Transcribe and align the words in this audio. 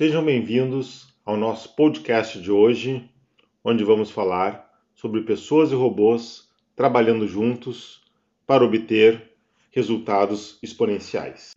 Sejam 0.00 0.24
bem-vindos 0.24 1.14
ao 1.26 1.36
nosso 1.36 1.76
podcast 1.76 2.40
de 2.40 2.50
hoje, 2.50 3.04
onde 3.62 3.84
vamos 3.84 4.10
falar 4.10 4.66
sobre 4.94 5.20
pessoas 5.20 5.72
e 5.72 5.74
robôs 5.74 6.48
trabalhando 6.74 7.28
juntos 7.28 8.00
para 8.46 8.64
obter 8.64 9.30
resultados 9.70 10.58
exponenciais. 10.62 11.54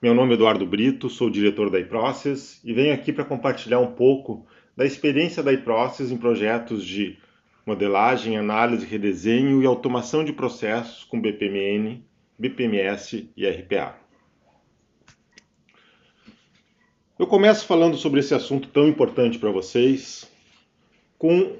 Meu 0.00 0.14
nome 0.14 0.30
é 0.30 0.34
Eduardo 0.36 0.64
Brito, 0.64 1.10
sou 1.10 1.28
diretor 1.28 1.68
da 1.68 1.78
iProcess 1.78 2.62
e 2.64 2.72
venho 2.72 2.94
aqui 2.94 3.12
para 3.12 3.26
compartilhar 3.26 3.80
um 3.80 3.92
pouco 3.92 4.46
da 4.74 4.86
experiência 4.86 5.42
da 5.42 5.52
iProcess 5.52 6.10
em 6.10 6.16
projetos 6.16 6.82
de 6.82 7.18
modelagem, 7.66 8.38
análise, 8.38 8.86
redesenho 8.86 9.62
e 9.62 9.66
automação 9.66 10.24
de 10.24 10.32
processos 10.32 11.04
com 11.04 11.20
BPMN, 11.20 12.02
BPMS 12.38 13.30
e 13.36 13.46
RPA. 13.46 14.09
Eu 17.20 17.26
começo 17.26 17.66
falando 17.66 17.98
sobre 17.98 18.20
esse 18.20 18.32
assunto 18.32 18.68
tão 18.68 18.88
importante 18.88 19.38
para 19.38 19.50
vocês 19.50 20.26
com 21.18 21.54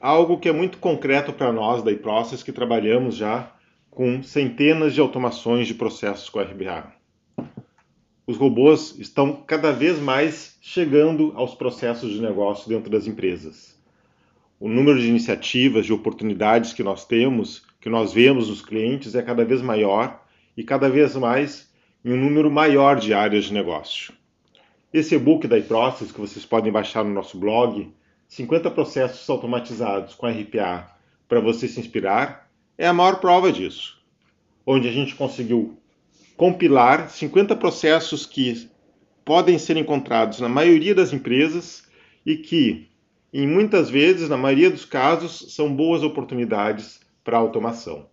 algo 0.00 0.38
que 0.38 0.48
é 0.48 0.52
muito 0.52 0.78
concreto 0.78 1.30
para 1.30 1.52
nós 1.52 1.82
da 1.82 1.92
iProcess 1.92 2.42
que 2.42 2.52
trabalhamos 2.52 3.14
já 3.14 3.52
com 3.90 4.22
centenas 4.22 4.94
de 4.94 5.00
automações 5.02 5.66
de 5.66 5.74
processos 5.74 6.30
com 6.30 6.40
RPA. 6.40 6.90
Os 8.26 8.38
robôs 8.38 8.98
estão 8.98 9.36
cada 9.46 9.72
vez 9.72 9.98
mais 9.98 10.56
chegando 10.62 11.34
aos 11.36 11.54
processos 11.54 12.10
de 12.10 12.22
negócio 12.22 12.66
dentro 12.66 12.90
das 12.90 13.06
empresas. 13.06 13.78
O 14.58 14.70
número 14.70 14.98
de 14.98 15.06
iniciativas, 15.06 15.84
de 15.84 15.92
oportunidades 15.92 16.72
que 16.72 16.82
nós 16.82 17.04
temos, 17.04 17.62
que 17.78 17.90
nós 17.90 18.14
vemos 18.14 18.48
nos 18.48 18.62
clientes, 18.62 19.14
é 19.14 19.20
cada 19.20 19.44
vez 19.44 19.60
maior 19.60 20.24
e 20.56 20.64
cada 20.64 20.88
vez 20.88 21.14
mais 21.14 21.70
em 22.02 22.10
um 22.10 22.16
número 22.16 22.50
maior 22.50 22.98
de 22.98 23.12
áreas 23.12 23.44
de 23.44 23.52
negócio. 23.52 24.16
Esse 24.92 25.14
e-book 25.14 25.46
da 25.46 25.58
iProcess, 25.58 26.10
que 26.10 26.20
vocês 26.20 26.46
podem 26.46 26.72
baixar 26.72 27.04
no 27.04 27.12
nosso 27.12 27.38
blog, 27.38 27.92
50 28.26 28.70
processos 28.70 29.28
automatizados 29.28 30.14
com 30.14 30.26
RPA 30.26 30.90
para 31.28 31.40
você 31.40 31.68
se 31.68 31.78
inspirar, 31.78 32.50
é 32.76 32.86
a 32.86 32.92
maior 32.92 33.20
prova 33.20 33.52
disso. 33.52 34.02
Onde 34.66 34.88
a 34.88 34.92
gente 34.92 35.14
conseguiu 35.14 35.78
compilar 36.38 37.10
50 37.10 37.54
processos 37.56 38.24
que 38.24 38.70
podem 39.26 39.58
ser 39.58 39.76
encontrados 39.76 40.40
na 40.40 40.48
maioria 40.48 40.94
das 40.94 41.12
empresas 41.12 41.86
e 42.24 42.36
que, 42.36 42.88
em 43.30 43.46
muitas 43.46 43.90
vezes, 43.90 44.30
na 44.30 44.38
maioria 44.38 44.70
dos 44.70 44.86
casos, 44.86 45.54
são 45.54 45.74
boas 45.74 46.02
oportunidades 46.02 46.98
para 47.22 47.36
automação. 47.36 48.06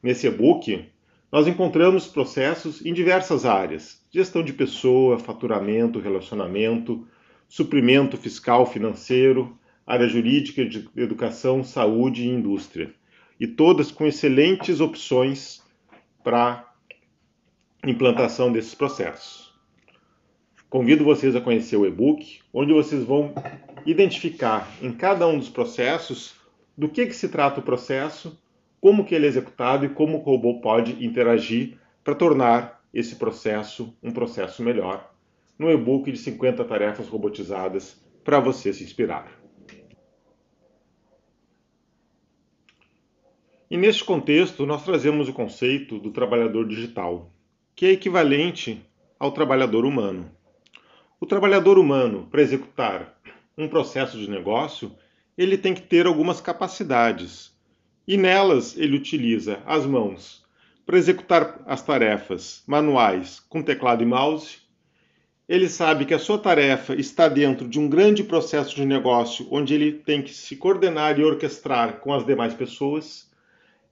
Nesse 0.00 0.28
e-book, 0.28 0.88
nós 1.32 1.48
encontramos 1.48 2.06
processos 2.06 2.86
em 2.86 2.94
diversas 2.94 3.44
áreas: 3.44 4.00
gestão 4.16 4.42
de 4.42 4.54
pessoa, 4.54 5.18
faturamento, 5.18 5.98
relacionamento, 5.98 7.06
suprimento 7.46 8.16
fiscal, 8.16 8.64
financeiro, 8.64 9.58
área 9.86 10.08
jurídica, 10.08 10.64
de 10.64 10.88
educação, 10.96 11.62
saúde 11.62 12.22
e 12.22 12.28
indústria. 12.28 12.94
E 13.38 13.46
todas 13.46 13.90
com 13.90 14.06
excelentes 14.06 14.80
opções 14.80 15.62
para 16.24 16.66
implantação 17.86 18.50
desses 18.50 18.74
processos. 18.74 19.54
Convido 20.70 21.04
vocês 21.04 21.36
a 21.36 21.40
conhecer 21.42 21.76
o 21.76 21.84
e-book, 21.84 22.40
onde 22.54 22.72
vocês 22.72 23.04
vão 23.04 23.34
identificar 23.84 24.66
em 24.80 24.92
cada 24.92 25.28
um 25.28 25.38
dos 25.38 25.50
processos 25.50 26.34
do 26.76 26.88
que, 26.88 27.04
que 27.04 27.14
se 27.14 27.28
trata 27.28 27.60
o 27.60 27.62
processo, 27.62 28.40
como 28.80 29.04
que 29.04 29.14
ele 29.14 29.26
é 29.26 29.28
executado 29.28 29.84
e 29.84 29.90
como 29.90 30.16
o 30.16 30.22
robô 30.22 30.58
pode 30.58 31.04
interagir 31.04 31.76
para 32.02 32.14
tornar 32.14 32.75
esse 32.96 33.16
processo 33.16 33.94
um 34.02 34.10
processo 34.10 34.62
melhor, 34.62 35.14
no 35.58 35.70
e-book 35.70 36.10
de 36.10 36.16
50 36.16 36.64
tarefas 36.64 37.06
robotizadas 37.08 38.02
para 38.24 38.40
você 38.40 38.72
se 38.72 38.82
inspirar. 38.82 39.30
E 43.70 43.76
neste 43.76 44.02
contexto, 44.02 44.64
nós 44.64 44.82
trazemos 44.82 45.28
o 45.28 45.34
conceito 45.34 45.98
do 45.98 46.10
trabalhador 46.10 46.66
digital, 46.66 47.30
que 47.74 47.84
é 47.84 47.90
equivalente 47.90 48.82
ao 49.18 49.30
trabalhador 49.30 49.84
humano. 49.84 50.30
O 51.20 51.26
trabalhador 51.26 51.78
humano, 51.78 52.26
para 52.30 52.40
executar 52.40 53.20
um 53.58 53.68
processo 53.68 54.16
de 54.16 54.30
negócio, 54.30 54.90
ele 55.36 55.58
tem 55.58 55.74
que 55.74 55.82
ter 55.82 56.06
algumas 56.06 56.40
capacidades, 56.40 57.54
e 58.08 58.16
nelas 58.16 58.74
ele 58.74 58.96
utiliza 58.96 59.62
as 59.66 59.84
mãos 59.84 60.45
para 60.86 60.96
executar 60.96 61.60
as 61.66 61.82
tarefas 61.82 62.62
manuais 62.64 63.40
com 63.48 63.60
teclado 63.60 64.04
e 64.04 64.06
mouse. 64.06 64.58
Ele 65.48 65.68
sabe 65.68 66.04
que 66.04 66.14
a 66.14 66.18
sua 66.18 66.38
tarefa 66.38 66.94
está 66.94 67.28
dentro 67.28 67.68
de 67.68 67.80
um 67.80 67.88
grande 67.88 68.22
processo 68.22 68.74
de 68.76 68.84
negócio 68.84 69.48
onde 69.50 69.74
ele 69.74 69.92
tem 69.92 70.22
que 70.22 70.32
se 70.32 70.54
coordenar 70.54 71.18
e 71.18 71.24
orquestrar 71.24 71.98
com 71.98 72.14
as 72.14 72.24
demais 72.24 72.54
pessoas. 72.54 73.28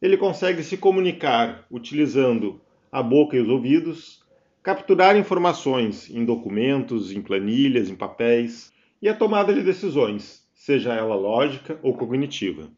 Ele 0.00 0.16
consegue 0.16 0.62
se 0.62 0.76
comunicar 0.76 1.66
utilizando 1.68 2.60
a 2.92 3.02
boca 3.02 3.36
e 3.36 3.40
os 3.40 3.48
ouvidos, 3.48 4.22
capturar 4.62 5.16
informações 5.16 6.08
em 6.08 6.24
documentos, 6.24 7.10
em 7.10 7.20
planilhas, 7.20 7.90
em 7.90 7.96
papéis 7.96 8.72
e 9.02 9.08
a 9.08 9.14
tomada 9.14 9.52
de 9.52 9.62
decisões, 9.62 10.44
seja 10.54 10.94
ela 10.94 11.16
lógica 11.16 11.78
ou 11.82 11.94
cognitiva. 11.94 12.70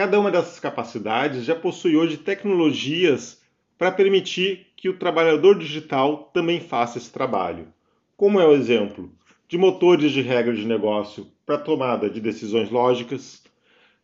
Cada 0.00 0.18
uma 0.18 0.30
dessas 0.30 0.58
capacidades 0.58 1.44
já 1.44 1.54
possui 1.54 1.94
hoje 1.94 2.16
tecnologias 2.16 3.38
para 3.76 3.92
permitir 3.92 4.68
que 4.74 4.88
o 4.88 4.96
trabalhador 4.96 5.58
digital 5.58 6.30
também 6.32 6.58
faça 6.58 6.96
esse 6.96 7.12
trabalho, 7.12 7.66
como 8.16 8.40
é 8.40 8.46
o 8.46 8.54
exemplo 8.54 9.12
de 9.46 9.58
motores 9.58 10.10
de 10.10 10.22
regra 10.22 10.54
de 10.54 10.64
negócio 10.64 11.26
para 11.44 11.58
tomada 11.58 12.08
de 12.08 12.18
decisões 12.18 12.70
lógicas, 12.70 13.42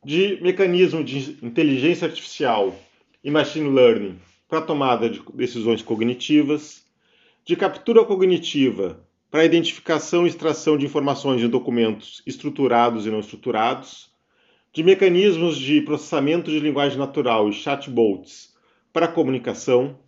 de 0.04 0.38
mecanismo 0.42 1.02
de 1.02 1.38
inteligência 1.42 2.06
artificial 2.06 2.78
e 3.24 3.30
machine 3.30 3.70
learning 3.70 4.18
para 4.50 4.60
tomada 4.60 5.08
de 5.08 5.22
decisões 5.32 5.80
cognitivas, 5.80 6.84
de 7.42 7.56
captura 7.56 8.04
cognitiva 8.04 9.02
para 9.30 9.46
identificação 9.46 10.26
e 10.26 10.28
extração 10.28 10.76
de 10.76 10.84
informações 10.84 11.40
em 11.40 11.48
documentos 11.48 12.22
estruturados 12.26 13.06
e 13.06 13.10
não 13.10 13.20
estruturados, 13.20 14.14
de 14.76 14.84
mecanismos 14.84 15.56
de 15.56 15.80
processamento 15.80 16.50
de 16.50 16.60
linguagem 16.60 16.98
natural 16.98 17.48
e 17.48 17.52
chatbots 17.54 18.54
para 18.92 19.08
comunicação, 19.08 19.98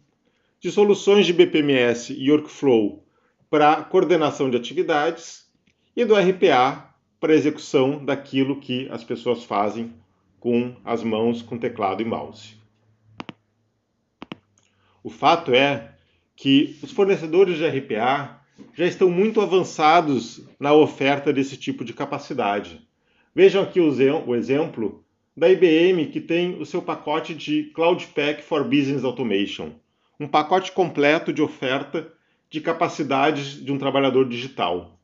de 0.61 0.71
soluções 0.71 1.25
de 1.25 1.33
BPMS 1.33 2.13
e 2.13 2.31
workflow 2.31 3.03
para 3.49 3.83
coordenação 3.83 4.51
de 4.51 4.59
atividades 4.59 5.51
e 5.97 6.05
do 6.05 6.15
RPA 6.15 6.95
para 7.19 7.35
execução 7.35 8.05
daquilo 8.05 8.61
que 8.61 8.87
as 8.91 9.03
pessoas 9.03 9.43
fazem 9.43 9.95
com 10.39 10.77
as 10.85 11.03
mãos, 11.03 11.41
com 11.41 11.57
teclado 11.57 12.03
e 12.03 12.05
mouse. 12.05 12.55
O 15.03 15.09
fato 15.09 15.55
é 15.55 15.95
que 16.37 16.79
os 16.83 16.93
fornecedores 16.93 17.57
de 17.57 17.67
RPA 17.67 18.43
já 18.75 18.85
estão 18.85 19.09
muito 19.09 19.41
avançados 19.41 20.47
na 20.61 20.75
oferta 20.75 21.33
desse 21.33 21.57
tipo 21.57 21.87
de 21.87 21.95
capacidade. 21.95 22.87
Vejam 23.39 23.63
aqui 23.63 23.79
o 23.79 24.35
exemplo 24.35 25.05
da 25.37 25.49
IBM 25.49 26.07
que 26.07 26.21
tem 26.21 26.61
o 26.61 26.67
seu 26.67 26.83
pacote 26.83 27.37
de 27.37 27.71
Cloud 27.73 28.05
Pack 28.09 28.43
for 28.43 28.65
Business 28.65 29.05
Automation, 29.05 29.75
um 30.19 30.27
pacote 30.27 30.73
completo 30.73 31.33
de 31.33 31.41
oferta 31.41 32.13
de 32.51 32.61
capacidades 32.61 33.65
de 33.65 33.71
um 33.71 33.79
trabalhador 33.79 34.29
digital, 34.29 34.99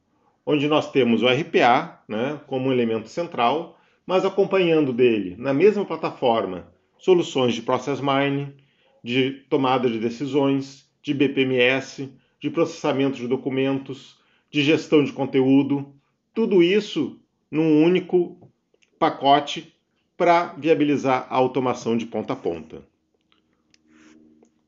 onde 0.44 0.66
nós 0.66 0.90
temos 0.90 1.22
o 1.22 1.28
RPA 1.28 2.02
né, 2.08 2.40
como 2.48 2.68
um 2.68 2.72
elemento 2.72 3.06
central, 3.06 3.78
mas 4.04 4.24
acompanhando 4.24 4.92
dele, 4.92 5.36
na 5.38 5.54
mesma 5.54 5.84
plataforma, 5.84 6.66
soluções 6.98 7.54
de 7.54 7.62
Process 7.62 8.00
Mining, 8.00 8.52
de 9.00 9.44
tomada 9.48 9.88
de 9.88 10.00
decisões, 10.00 10.90
de 11.00 11.14
BPMS, 11.14 12.12
de 12.40 12.50
processamento 12.50 13.16
de 13.16 13.28
documentos, 13.28 14.18
de 14.50 14.60
gestão 14.60 15.04
de 15.04 15.12
conteúdo, 15.12 15.94
tudo 16.34 16.64
isso 16.64 17.20
num 17.54 17.84
único 17.84 18.36
pacote 18.98 19.72
para 20.16 20.54
viabilizar 20.58 21.28
a 21.30 21.36
automação 21.36 21.96
de 21.96 22.04
ponta 22.04 22.32
a 22.32 22.36
ponta. 22.36 22.82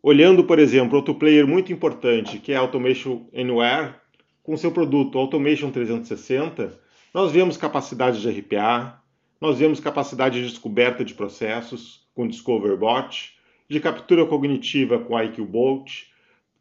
Olhando, 0.01 0.45
por 0.45 0.61
exemplo, 0.61 0.95
outro 0.95 1.17
player 1.17 1.49
muito 1.49 1.73
importante, 1.73 2.39
que 2.39 2.53
é 2.53 2.57
a 2.57 2.61
Automation 2.61 3.27
Anywhere, 3.35 3.95
com 4.41 4.57
seu 4.57 4.71
produto 4.71 5.19
Automation 5.19 5.73
360, 5.73 6.81
nós 7.13 7.33
vemos 7.33 7.57
capacidade 7.57 8.21
de 8.21 8.31
RPA, 8.31 9.03
nós 9.41 9.59
vemos 9.59 9.81
capacidade 9.81 10.41
de 10.41 10.49
descoberta 10.49 11.05
de 11.05 11.13
processos 11.13 12.07
com 12.15 12.29
DiscoverBot, 12.29 13.33
de 13.69 13.81
captura 13.81 14.25
cognitiva 14.27 15.01
com 15.01 15.21
IQBot, 15.21 16.07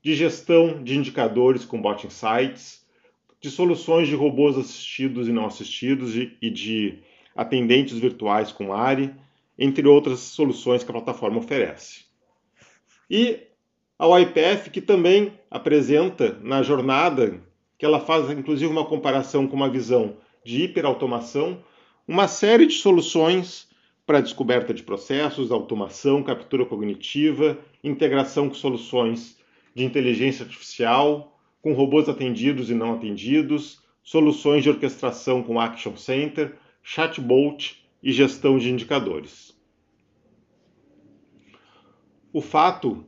de 0.02 0.16
gestão 0.16 0.84
de 0.84 0.98
indicadores 0.98 1.64
com 1.64 1.80
Bot 1.80 2.08
Insights, 2.08 2.84
de 3.46 3.52
soluções 3.52 4.08
de 4.08 4.16
robôs 4.16 4.58
assistidos 4.58 5.28
e 5.28 5.32
não 5.32 5.46
assistidos 5.46 6.16
e 6.16 6.50
de 6.50 6.98
atendentes 7.36 8.00
virtuais 8.00 8.52
com 8.52 8.74
ARI, 8.74 9.14
entre 9.56 9.88
outras 9.88 10.18
soluções 10.20 10.84
que 10.84 10.90
a 10.90 10.94
plataforma 10.94 11.38
oferece. 11.38 12.06
E 13.08 13.42
a 14.00 14.08
OIPF, 14.08 14.72
que 14.72 14.82
também 14.82 15.32
apresenta 15.50 16.40
na 16.42 16.64
jornada 16.64 17.40
que 17.78 17.86
ela 17.86 18.00
faz 18.00 18.32
inclusive 18.32 18.72
uma 18.72 18.86
comparação 18.86 19.48
com 19.48 19.56
uma 19.56 19.70
visão 19.70 20.18
de 20.44 20.64
hiperautomação, 20.64 21.64
uma 22.08 22.28
série 22.28 22.66
de 22.66 22.74
soluções 22.74 23.68
para 24.08 24.22
descoberta 24.22 24.74
de 24.74 24.82
processos, 24.82 25.52
automação, 25.52 26.24
captura 26.24 26.66
cognitiva, 26.66 27.60
integração 27.84 28.50
com 28.50 28.56
soluções 28.56 29.38
de 29.76 29.84
inteligência 29.84 30.44
artificial, 30.44 31.35
com 31.66 31.74
robôs 31.74 32.08
atendidos 32.08 32.70
e 32.70 32.76
não 32.76 32.94
atendidos, 32.94 33.82
soluções 34.04 34.62
de 34.62 34.70
orquestração 34.70 35.42
com 35.42 35.60
Action 35.60 35.98
Center, 35.98 36.56
chatbot 36.84 37.84
e 38.04 38.12
gestão 38.12 38.60
de 38.60 38.70
indicadores. 38.70 39.60
O 42.32 42.40
fato 42.40 43.04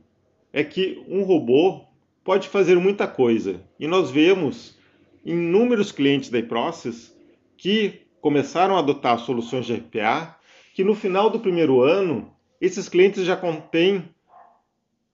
é 0.52 0.64
que 0.64 1.00
um 1.06 1.22
robô 1.22 1.84
pode 2.24 2.48
fazer 2.48 2.74
muita 2.80 3.06
coisa 3.06 3.62
e 3.78 3.86
nós 3.86 4.10
vemos 4.10 4.76
inúmeros 5.24 5.92
clientes 5.92 6.28
da 6.28 6.40
iProcess 6.40 7.16
que 7.56 8.00
começaram 8.20 8.74
a 8.74 8.80
adotar 8.80 9.20
soluções 9.20 9.66
de 9.66 9.74
RPA 9.74 10.36
que 10.74 10.82
no 10.82 10.96
final 10.96 11.30
do 11.30 11.38
primeiro 11.38 11.80
ano 11.80 12.34
esses 12.60 12.88
clientes 12.88 13.24
já 13.24 13.36
contêm 13.36 14.12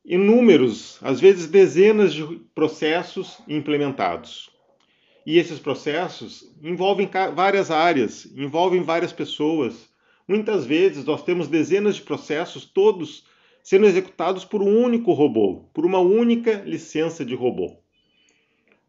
inúmeros, 0.04 0.98
às 1.00 1.20
vezes 1.20 1.46
dezenas 1.46 2.12
de 2.12 2.24
processos 2.54 3.38
implementados. 3.48 4.50
E 5.26 5.38
esses 5.38 5.58
processos 5.58 6.54
envolvem 6.62 7.08
várias 7.34 7.70
áreas, 7.70 8.26
envolvem 8.36 8.82
várias 8.82 9.12
pessoas. 9.12 9.88
Muitas 10.28 10.66
vezes 10.66 11.04
nós 11.04 11.22
temos 11.22 11.48
dezenas 11.48 11.96
de 11.96 12.02
processos, 12.02 12.66
todos 12.66 13.24
sendo 13.62 13.86
executados 13.86 14.44
por 14.44 14.62
um 14.62 14.84
único 14.84 15.12
robô, 15.12 15.64
por 15.72 15.86
uma 15.86 15.98
única 15.98 16.62
licença 16.66 17.24
de 17.24 17.34
robô. 17.34 17.78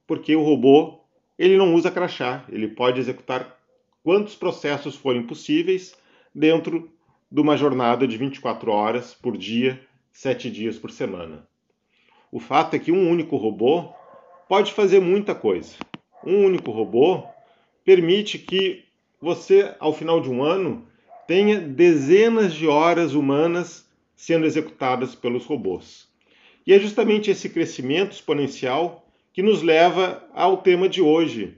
Porque 0.06 0.36
o 0.36 0.44
robô 0.44 1.00
ele 1.40 1.58
não 1.58 1.74
usa 1.74 1.90
crachá, 1.90 2.46
ele 2.50 2.68
pode 2.68 3.00
executar 3.00 3.58
quantos 4.04 4.36
processos 4.36 4.96
forem 4.96 5.24
possíveis 5.24 5.96
dentro 6.34 6.92
de 7.32 7.42
uma 7.42 7.56
jornada 7.56 8.06
de 8.06 8.18
24 8.18 8.72
horas 8.72 9.14
por 9.14 9.38
dia, 9.38 9.82
7 10.16 10.50
dias 10.50 10.78
por 10.78 10.92
semana. 10.92 11.48
O 12.32 12.40
fato 12.40 12.76
é 12.76 12.80
que 12.80 12.92
um 12.92 13.10
único 13.10 13.38
robô 13.38 13.94
pode 14.50 14.74
fazer 14.74 15.00
muita 15.00 15.34
coisa 15.36 15.76
um 16.26 16.44
único 16.44 16.72
robô 16.72 17.24
permite 17.84 18.40
que 18.40 18.84
você, 19.22 19.74
ao 19.80 19.94
final 19.94 20.20
de 20.20 20.30
um 20.30 20.44
ano, 20.44 20.88
tenha 21.28 21.60
dezenas 21.60 22.54
de 22.54 22.68
horas 22.68 23.14
humanas 23.14 23.88
sendo 24.16 24.46
executadas 24.46 25.14
pelos 25.14 25.46
robôs. 25.46 26.08
E 26.66 26.74
é 26.74 26.80
justamente 26.80 27.30
esse 27.30 27.50
crescimento 27.50 28.14
exponencial 28.14 29.08
que 29.32 29.44
nos 29.44 29.62
leva 29.62 30.28
ao 30.34 30.58
tema 30.58 30.90
de 30.90 31.02
hoje, 31.02 31.58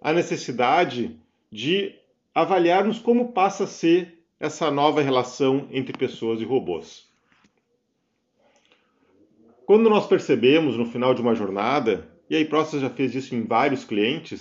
a 0.00 0.12
necessidade 0.12 1.18
de 1.50 1.94
avaliarmos 2.34 2.98
como 2.98 3.32
passa 3.32 3.64
a 3.64 3.66
ser 3.66 4.18
essa 4.38 4.70
nova 4.70 5.02
relação 5.02 5.68
entre 5.70 5.96
pessoas 5.96 6.40
e 6.40 6.44
robôs. 6.44 7.05
Quando 9.66 9.90
nós 9.90 10.06
percebemos 10.06 10.76
no 10.76 10.86
final 10.86 11.12
de 11.12 11.20
uma 11.20 11.34
jornada 11.34 12.08
e 12.30 12.36
a 12.36 12.40
iProcess 12.40 12.80
já 12.80 12.88
fez 12.88 13.16
isso 13.16 13.34
em 13.34 13.42
vários 13.42 13.82
clientes, 13.82 14.38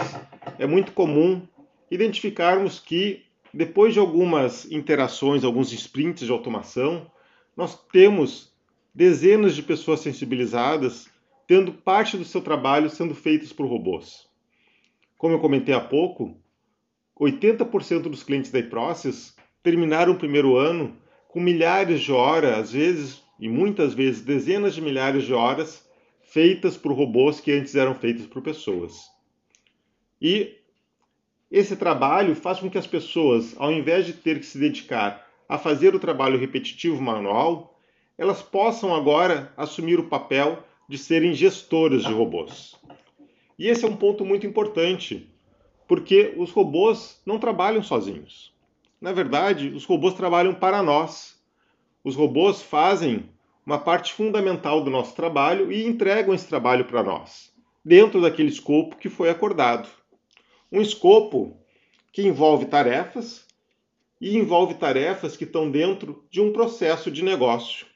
é 0.60 0.68
muito 0.68 0.92
comum 0.92 1.42
identificarmos 1.90 2.80
que 2.80 3.24
depois 3.52 3.92
de 3.92 4.00
algumas 4.00 4.72
interações, 4.72 5.44
alguns 5.44 5.74
sprints 5.74 6.28
de 6.28 6.32
automação, 6.32 7.10
nós 7.58 7.76
temos 7.92 8.54
dezenas 8.94 9.56
de 9.56 9.64
pessoas 9.64 10.02
sensibilizadas 10.02 11.10
tendo 11.48 11.74
parte 11.74 12.18
do 12.18 12.24
seu 12.24 12.42
trabalho 12.42 12.88
sendo 12.88 13.16
feitas 13.16 13.52
por 13.52 13.66
robôs. 13.66 14.28
Como 15.18 15.34
eu 15.34 15.40
comentei 15.40 15.74
há 15.74 15.80
pouco, 15.80 16.38
80% 17.20 18.04
dos 18.04 18.22
clientes 18.22 18.52
da 18.52 18.60
iProcess 18.60 19.34
terminaram 19.64 20.14
o 20.14 20.20
primeiro 20.20 20.56
ano 20.56 20.96
com 21.30 21.40
milhares 21.40 22.02
de 22.02 22.12
horas, 22.12 22.60
às 22.60 22.72
vezes 22.74 23.25
e 23.40 23.50
muitas 23.50 23.94
vezes 23.94 24.22
dezenas 24.22 24.76
de 24.76 24.82
milhares 24.82 25.24
de 25.24 25.34
horas 25.34 25.86
feitas 26.24 26.76
por 26.76 26.92
robôs 26.92 27.40
que 27.40 27.52
antes 27.52 27.76
eram 27.76 27.96
feitas 27.96 28.26
por 28.26 28.42
pessoas. 28.42 29.10
E 30.22 30.56
esse 31.52 31.76
trabalho 31.76 32.36
faz 32.36 32.60
com 32.60 32.70
que 32.70 32.78
as 32.78 32.88
pessoas, 32.88 33.56
ao 33.58 33.72
invés 33.72 34.06
de 34.06 34.14
ter 34.14 34.40
que 34.40 34.46
se 34.46 34.58
dedicar 34.58 35.26
a 35.48 35.58
fazer 35.58 35.94
o 35.94 36.00
trabalho 36.00 36.40
repetitivo 36.40 37.02
manual, 37.02 37.80
elas 38.18 38.42
possam 38.42 38.96
agora 38.96 39.54
assumir 39.56 40.00
o 40.00 40.08
papel 40.08 40.64
de 40.88 40.98
serem 40.98 41.34
gestoras 41.34 42.04
de 42.04 42.12
robôs. 42.12 42.76
E 43.58 43.68
esse 43.68 43.86
é 43.86 43.88
um 43.88 43.96
ponto 43.96 44.26
muito 44.26 44.46
importante, 44.46 45.30
porque 45.88 46.34
os 46.38 46.52
robôs 46.52 47.22
não 47.26 47.40
trabalham 47.40 47.84
sozinhos. 47.84 48.54
Na 49.00 49.12
verdade, 49.12 49.70
os 49.70 49.86
robôs 49.86 50.14
trabalham 50.14 50.54
para 50.54 50.82
nós. 50.82 51.35
Os 52.06 52.16
robôs 52.16 52.62
fazem 52.62 53.28
uma 53.66 53.80
parte 53.80 54.14
fundamental 54.14 54.84
do 54.84 54.92
nosso 54.92 55.16
trabalho 55.16 55.72
e 55.72 55.88
entregam 55.88 56.36
esse 56.36 56.48
trabalho 56.48 56.86
para 56.86 57.02
nós, 57.02 57.52
dentro 57.84 58.22
daquele 58.22 58.50
escopo 58.50 58.96
que 58.96 59.10
foi 59.10 59.28
acordado. 59.28 59.90
Um 60.72 60.80
escopo 60.80 61.58
que 62.14 62.22
envolve 62.22 62.68
tarefas 62.68 63.48
e 64.22 64.38
envolve 64.38 64.76
tarefas 64.76 65.36
que 65.36 65.46
estão 65.46 65.72
dentro 65.72 66.24
de 66.30 66.40
um 66.40 66.54
processo 66.54 67.10
de 67.10 67.24
negócio. 67.24 67.88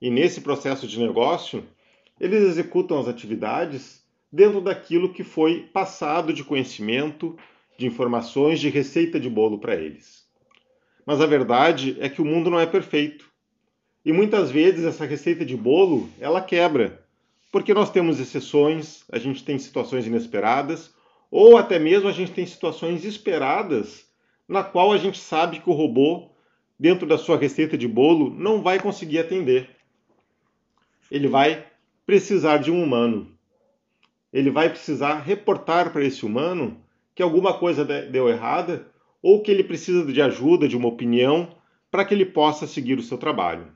E 0.00 0.08
nesse 0.08 0.40
processo 0.40 0.88
de 0.88 0.98
negócio, 0.98 1.68
eles 2.18 2.44
executam 2.44 2.98
as 2.98 3.08
atividades 3.08 4.02
dentro 4.32 4.62
daquilo 4.62 5.12
que 5.12 5.22
foi 5.22 5.64
passado 5.70 6.32
de 6.32 6.42
conhecimento, 6.42 7.36
de 7.76 7.86
informações, 7.86 8.58
de 8.58 8.70
receita 8.70 9.20
de 9.20 9.28
bolo 9.28 9.58
para 9.58 9.76
eles. 9.76 10.25
Mas 11.06 11.20
a 11.20 11.26
verdade 11.26 11.96
é 12.00 12.08
que 12.08 12.20
o 12.20 12.24
mundo 12.24 12.50
não 12.50 12.58
é 12.58 12.66
perfeito. 12.66 13.30
E 14.04 14.12
muitas 14.12 14.50
vezes 14.50 14.84
essa 14.84 15.06
receita 15.06 15.44
de 15.44 15.56
bolo, 15.56 16.10
ela 16.18 16.40
quebra, 16.40 17.06
porque 17.52 17.72
nós 17.72 17.90
temos 17.90 18.18
exceções, 18.18 19.04
a 19.10 19.18
gente 19.18 19.44
tem 19.44 19.56
situações 19.56 20.04
inesperadas, 20.04 20.92
ou 21.30 21.56
até 21.56 21.78
mesmo 21.78 22.08
a 22.08 22.12
gente 22.12 22.32
tem 22.32 22.44
situações 22.44 23.04
esperadas 23.04 24.04
na 24.48 24.64
qual 24.64 24.92
a 24.92 24.98
gente 24.98 25.18
sabe 25.18 25.60
que 25.60 25.70
o 25.70 25.72
robô, 25.72 26.30
dentro 26.78 27.06
da 27.06 27.16
sua 27.16 27.36
receita 27.36 27.78
de 27.78 27.86
bolo, 27.86 28.30
não 28.30 28.62
vai 28.62 28.80
conseguir 28.80 29.20
atender. 29.20 29.70
Ele 31.10 31.28
vai 31.28 31.66
precisar 32.04 32.58
de 32.58 32.70
um 32.70 32.82
humano. 32.82 33.32
Ele 34.32 34.50
vai 34.50 34.68
precisar 34.68 35.20
reportar 35.20 35.92
para 35.92 36.04
esse 36.04 36.26
humano 36.26 36.80
que 37.14 37.22
alguma 37.22 37.58
coisa 37.58 37.84
deu 37.84 38.28
errada 38.28 38.86
ou 39.28 39.42
que 39.42 39.50
ele 39.50 39.64
precisa 39.64 40.04
de 40.12 40.22
ajuda, 40.22 40.68
de 40.68 40.76
uma 40.76 40.86
opinião, 40.86 41.48
para 41.90 42.04
que 42.04 42.14
ele 42.14 42.24
possa 42.24 42.64
seguir 42.64 42.96
o 42.96 43.02
seu 43.02 43.18
trabalho. 43.18 43.72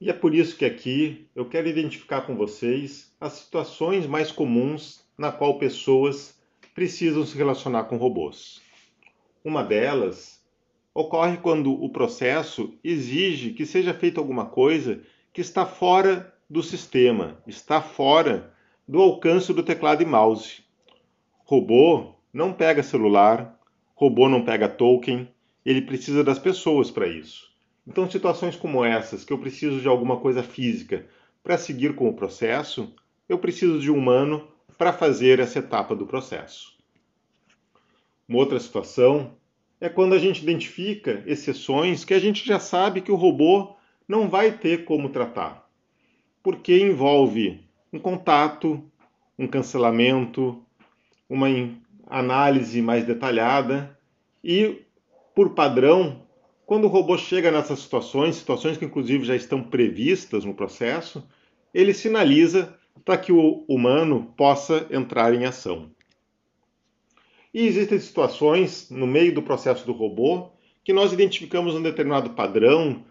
E 0.00 0.10
é 0.10 0.12
por 0.12 0.34
isso 0.34 0.56
que 0.56 0.64
aqui 0.64 1.28
eu 1.36 1.44
quero 1.44 1.68
identificar 1.68 2.22
com 2.22 2.34
vocês 2.34 3.14
as 3.20 3.34
situações 3.34 4.08
mais 4.08 4.32
comuns 4.32 5.04
na 5.16 5.30
qual 5.30 5.56
pessoas 5.56 6.36
precisam 6.74 7.24
se 7.24 7.38
relacionar 7.38 7.84
com 7.84 7.96
robôs. 7.96 8.60
Uma 9.44 9.62
delas 9.62 10.44
ocorre 10.92 11.36
quando 11.36 11.72
o 11.72 11.88
processo 11.88 12.76
exige 12.82 13.52
que 13.52 13.64
seja 13.64 13.94
feita 13.94 14.20
alguma 14.20 14.46
coisa 14.46 15.00
que 15.32 15.40
está 15.40 15.64
fora 15.64 16.34
do 16.50 16.60
sistema, 16.60 17.40
está 17.46 17.80
fora 17.80 18.52
do 18.86 19.00
alcance 19.00 19.54
do 19.54 19.62
teclado 19.62 20.02
e 20.02 20.06
mouse. 20.06 20.64
Robô 21.44 22.14
não 22.32 22.52
pega 22.52 22.82
celular, 22.82 23.56
robô 23.98 24.28
não 24.28 24.44
pega 24.44 24.68
token, 24.68 25.28
ele 25.66 25.82
precisa 25.82 26.22
das 26.22 26.38
pessoas 26.38 26.88
para 26.88 27.08
isso. 27.08 27.52
Então, 27.84 28.08
situações 28.08 28.54
como 28.54 28.84
essas, 28.84 29.24
que 29.24 29.32
eu 29.32 29.38
preciso 29.38 29.80
de 29.80 29.88
alguma 29.88 30.18
coisa 30.18 30.40
física 30.40 31.04
para 31.42 31.58
seguir 31.58 31.96
com 31.96 32.08
o 32.08 32.14
processo, 32.14 32.94
eu 33.28 33.38
preciso 33.38 33.80
de 33.80 33.90
um 33.90 33.98
humano 33.98 34.46
para 34.78 34.92
fazer 34.92 35.40
essa 35.40 35.58
etapa 35.58 35.96
do 35.96 36.06
processo. 36.06 36.78
Uma 38.28 38.38
outra 38.38 38.60
situação 38.60 39.32
é 39.80 39.88
quando 39.88 40.14
a 40.14 40.18
gente 40.18 40.44
identifica 40.44 41.24
exceções 41.26 42.04
que 42.04 42.14
a 42.14 42.20
gente 42.20 42.46
já 42.46 42.60
sabe 42.60 43.00
que 43.00 43.10
o 43.10 43.16
robô 43.16 43.74
não 44.06 44.28
vai 44.28 44.52
ter 44.52 44.84
como 44.84 45.08
tratar, 45.08 45.68
porque 46.40 46.78
envolve 46.78 47.64
um 47.92 47.98
contato, 47.98 48.80
um 49.36 49.48
cancelamento, 49.48 50.62
uma 51.28 51.48
análise 52.08 52.80
mais 52.80 53.04
detalhada 53.04 53.96
e, 54.42 54.82
por 55.34 55.54
padrão, 55.54 56.22
quando 56.66 56.84
o 56.84 56.88
robô 56.88 57.16
chega 57.16 57.50
nessas 57.50 57.80
situações, 57.80 58.36
situações 58.36 58.76
que 58.76 58.84
inclusive 58.84 59.24
já 59.24 59.36
estão 59.36 59.62
previstas 59.62 60.44
no 60.44 60.54
processo, 60.54 61.26
ele 61.72 61.94
sinaliza 61.94 62.74
para 63.04 63.16
que 63.16 63.32
o 63.32 63.64
humano 63.68 64.32
possa 64.36 64.86
entrar 64.90 65.32
em 65.34 65.44
ação. 65.44 65.90
E 67.52 67.66
existem 67.66 67.98
situações 67.98 68.90
no 68.90 69.06
meio 69.06 69.34
do 69.34 69.42
processo 69.42 69.86
do 69.86 69.92
robô 69.92 70.50
que 70.84 70.92
nós 70.92 71.12
identificamos 71.12 71.74
um 71.74 71.82
determinado 71.82 72.30
padrão 72.30 73.04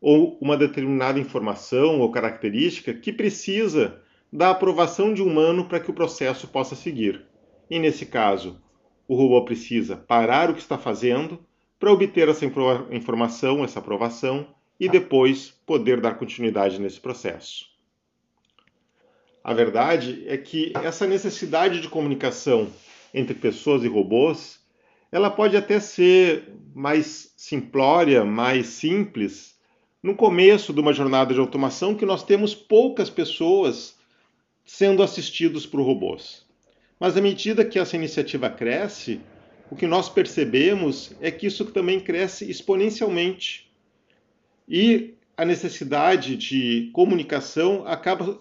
ou 0.00 0.38
uma 0.40 0.56
determinada 0.56 1.18
informação 1.18 2.00
ou 2.00 2.10
característica 2.10 2.94
que 2.94 3.12
precisa 3.12 4.00
da 4.32 4.50
aprovação 4.50 5.12
de 5.12 5.22
um 5.22 5.26
humano 5.26 5.66
para 5.66 5.80
que 5.80 5.90
o 5.90 5.94
processo 5.94 6.48
possa 6.48 6.74
seguir. 6.74 7.29
E 7.70 7.78
nesse 7.78 8.04
caso, 8.04 8.60
o 9.06 9.14
robô 9.14 9.44
precisa 9.44 9.96
parar 9.96 10.50
o 10.50 10.54
que 10.54 10.60
está 10.60 10.76
fazendo 10.76 11.38
para 11.78 11.92
obter 11.92 12.28
essa 12.28 12.44
informação, 12.44 13.62
essa 13.62 13.78
aprovação 13.78 14.46
e 14.78 14.88
depois 14.88 15.54
poder 15.64 16.00
dar 16.00 16.14
continuidade 16.14 16.80
nesse 16.80 16.98
processo. 16.98 17.70
A 19.42 19.54
verdade 19.54 20.24
é 20.26 20.36
que 20.36 20.72
essa 20.82 21.06
necessidade 21.06 21.80
de 21.80 21.88
comunicação 21.88 22.68
entre 23.14 23.34
pessoas 23.34 23.84
e 23.84 23.88
robôs, 23.88 24.60
ela 25.10 25.30
pode 25.30 25.56
até 25.56 25.80
ser 25.80 26.52
mais 26.74 27.32
simplória, 27.36 28.24
mais 28.24 28.66
simples, 28.66 29.58
no 30.02 30.14
começo 30.14 30.72
de 30.72 30.80
uma 30.80 30.92
jornada 30.92 31.32
de 31.32 31.40
automação 31.40 31.94
que 31.94 32.06
nós 32.06 32.22
temos 32.22 32.54
poucas 32.54 33.08
pessoas 33.08 33.96
sendo 34.64 35.02
assistidos 35.02 35.66
por 35.66 35.80
robôs. 35.80 36.49
Mas 37.00 37.16
à 37.16 37.20
medida 37.22 37.64
que 37.64 37.78
essa 37.78 37.96
iniciativa 37.96 38.50
cresce, 38.50 39.22
o 39.70 39.74
que 39.74 39.86
nós 39.86 40.10
percebemos 40.10 41.12
é 41.18 41.30
que 41.30 41.46
isso 41.46 41.64
também 41.64 41.98
cresce 41.98 42.50
exponencialmente. 42.50 43.72
E 44.68 45.14
a 45.34 45.46
necessidade 45.46 46.36
de 46.36 46.90
comunicação 46.92 47.86
acaba 47.86 48.38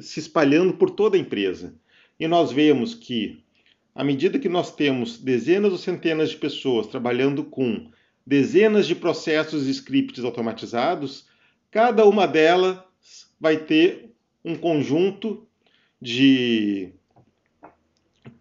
se 0.00 0.18
espalhando 0.18 0.74
por 0.74 0.90
toda 0.90 1.16
a 1.16 1.20
empresa. 1.20 1.76
E 2.18 2.26
nós 2.26 2.50
vemos 2.50 2.92
que, 2.92 3.44
à 3.94 4.02
medida 4.02 4.38
que 4.38 4.48
nós 4.48 4.74
temos 4.74 5.18
dezenas 5.18 5.70
ou 5.70 5.78
centenas 5.78 6.30
de 6.30 6.36
pessoas 6.38 6.88
trabalhando 6.88 7.44
com 7.44 7.88
dezenas 8.26 8.88
de 8.88 8.96
processos 8.96 9.68
e 9.68 9.70
scripts 9.70 10.24
automatizados, 10.24 11.28
cada 11.70 12.04
uma 12.04 12.26
delas 12.26 12.80
vai 13.38 13.58
ter 13.58 14.10
um 14.44 14.56
conjunto 14.56 15.46
de 16.02 16.95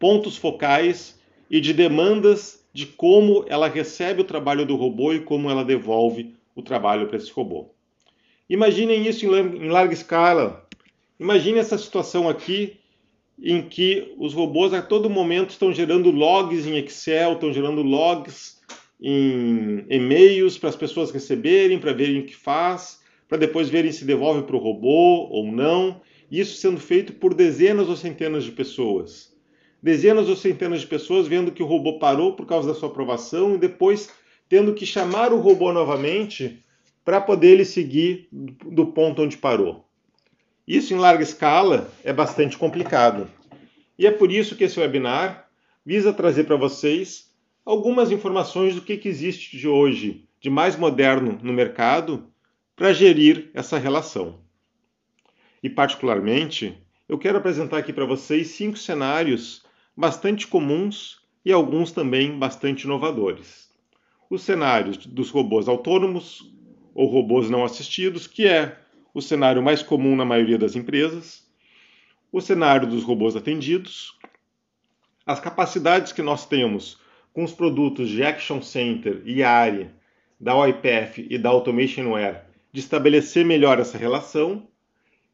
pontos 0.05 0.37
focais 0.37 1.19
e 1.49 1.59
de 1.59 1.73
demandas 1.73 2.63
de 2.71 2.85
como 2.85 3.43
ela 3.47 3.67
recebe 3.67 4.21
o 4.21 4.23
trabalho 4.23 4.63
do 4.63 4.75
robô 4.75 5.11
e 5.11 5.19
como 5.19 5.49
ela 5.49 5.65
devolve 5.65 6.35
o 6.53 6.61
trabalho 6.61 7.07
para 7.07 7.17
esse 7.17 7.31
robô. 7.31 7.71
Imaginem 8.47 9.07
isso 9.07 9.25
em 9.25 9.67
larga 9.67 9.95
escala. 9.95 10.63
Imagine 11.19 11.57
essa 11.57 11.75
situação 11.75 12.29
aqui 12.29 12.77
em 13.41 13.63
que 13.63 14.13
os 14.19 14.31
robôs 14.31 14.75
a 14.75 14.81
todo 14.83 15.09
momento 15.09 15.49
estão 15.49 15.73
gerando 15.73 16.11
logs 16.11 16.67
em 16.67 16.77
Excel, 16.77 17.33
estão 17.33 17.51
gerando 17.51 17.81
logs 17.81 18.61
em 19.01 19.87
e-mails 19.89 20.55
para 20.55 20.69
as 20.69 20.75
pessoas 20.75 21.09
receberem, 21.09 21.79
para 21.79 21.93
verem 21.93 22.19
o 22.19 22.25
que 22.27 22.35
faz, 22.35 23.01
para 23.27 23.39
depois 23.39 23.69
verem 23.69 23.91
se 23.91 24.05
devolve 24.05 24.43
para 24.43 24.55
o 24.55 24.59
robô 24.59 25.27
ou 25.31 25.51
não. 25.51 25.99
Isso 26.29 26.57
sendo 26.57 26.79
feito 26.79 27.13
por 27.13 27.33
dezenas 27.33 27.89
ou 27.89 27.95
centenas 27.95 28.43
de 28.43 28.51
pessoas 28.51 29.33
dezenas 29.81 30.29
ou 30.29 30.35
centenas 30.35 30.81
de 30.81 30.87
pessoas 30.87 31.27
vendo 31.27 31.51
que 31.51 31.63
o 31.63 31.65
robô 31.65 31.99
parou 31.99 32.33
por 32.33 32.45
causa 32.45 32.67
da 32.67 32.73
sua 32.73 32.89
aprovação 32.89 33.55
e 33.55 33.57
depois 33.57 34.09
tendo 34.47 34.73
que 34.73 34.85
chamar 34.85 35.33
o 35.33 35.39
robô 35.39 35.71
novamente 35.71 36.63
para 37.03 37.21
poder 37.21 37.49
ele 37.49 37.65
seguir 37.65 38.27
do 38.31 38.87
ponto 38.87 39.21
onde 39.21 39.37
parou. 39.37 39.85
Isso 40.67 40.93
em 40.93 40.97
larga 40.97 41.23
escala 41.23 41.91
é 42.03 42.11
bastante 42.11 42.57
complicado. 42.57 43.29
E 43.97 44.07
é 44.07 44.11
por 44.11 44.31
isso 44.31 44.55
que 44.55 44.63
esse 44.63 44.79
webinar 44.79 45.47
visa 45.85 46.11
trazer 46.11 46.45
para 46.45 46.55
vocês 46.55 47.31
algumas 47.63 48.11
informações 48.11 48.75
do 48.75 48.81
que, 48.81 48.97
que 48.97 49.07
existe 49.07 49.57
de 49.57 49.67
hoje, 49.67 50.27
de 50.39 50.49
mais 50.49 50.75
moderno 50.75 51.37
no 51.41 51.53
mercado, 51.53 52.27
para 52.75 52.93
gerir 52.93 53.49
essa 53.53 53.77
relação. 53.77 54.39
E, 55.61 55.69
particularmente, 55.69 56.77
eu 57.07 57.17
quero 57.17 57.37
apresentar 57.37 57.77
aqui 57.77 57.93
para 57.93 58.05
vocês 58.05 58.49
cinco 58.49 58.77
cenários 58.77 59.63
bastante 59.95 60.47
comuns 60.47 61.19
e 61.43 61.51
alguns 61.51 61.91
também 61.91 62.37
bastante 62.37 62.83
inovadores. 62.83 63.69
Os 64.29 64.41
cenários 64.41 64.97
dos 65.05 65.29
robôs 65.29 65.67
autônomos 65.67 66.51
ou 66.93 67.07
robôs 67.07 67.49
não 67.49 67.63
assistidos, 67.63 68.27
que 68.27 68.47
é 68.47 68.77
o 69.13 69.21
cenário 69.21 69.61
mais 69.61 69.81
comum 69.81 70.15
na 70.15 70.25
maioria 70.25 70.57
das 70.57 70.75
empresas, 70.75 71.45
o 72.31 72.41
cenário 72.41 72.87
dos 72.87 73.03
robôs 73.03 73.35
atendidos, 73.35 74.17
as 75.25 75.39
capacidades 75.39 76.11
que 76.11 76.21
nós 76.21 76.45
temos 76.45 76.99
com 77.31 77.43
os 77.43 77.53
produtos 77.53 78.09
de 78.09 78.23
Action 78.23 78.61
Center 78.61 79.21
e 79.25 79.43
ARI, 79.43 79.89
da 80.39 80.55
OIPF 80.55 81.25
e 81.29 81.37
da 81.37 81.49
Automationware 81.49 82.43
de 82.73 82.81
estabelecer 82.81 83.45
melhor 83.45 83.79
essa 83.79 83.97
relação 83.97 84.67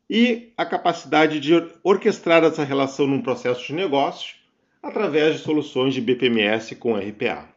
e 0.08 0.54
a 0.56 0.66
capacidade 0.66 1.40
de 1.40 1.54
orquestrar 1.84 2.44
essa 2.44 2.64
relação 2.64 3.08
num 3.08 3.22
processo 3.22 3.66
de 3.66 3.74
negócio 3.74 4.41
através 4.82 5.38
de 5.38 5.44
soluções 5.44 5.94
de 5.94 6.02
BPMS 6.02 6.76
com 6.76 6.96
RPA. 6.96 7.48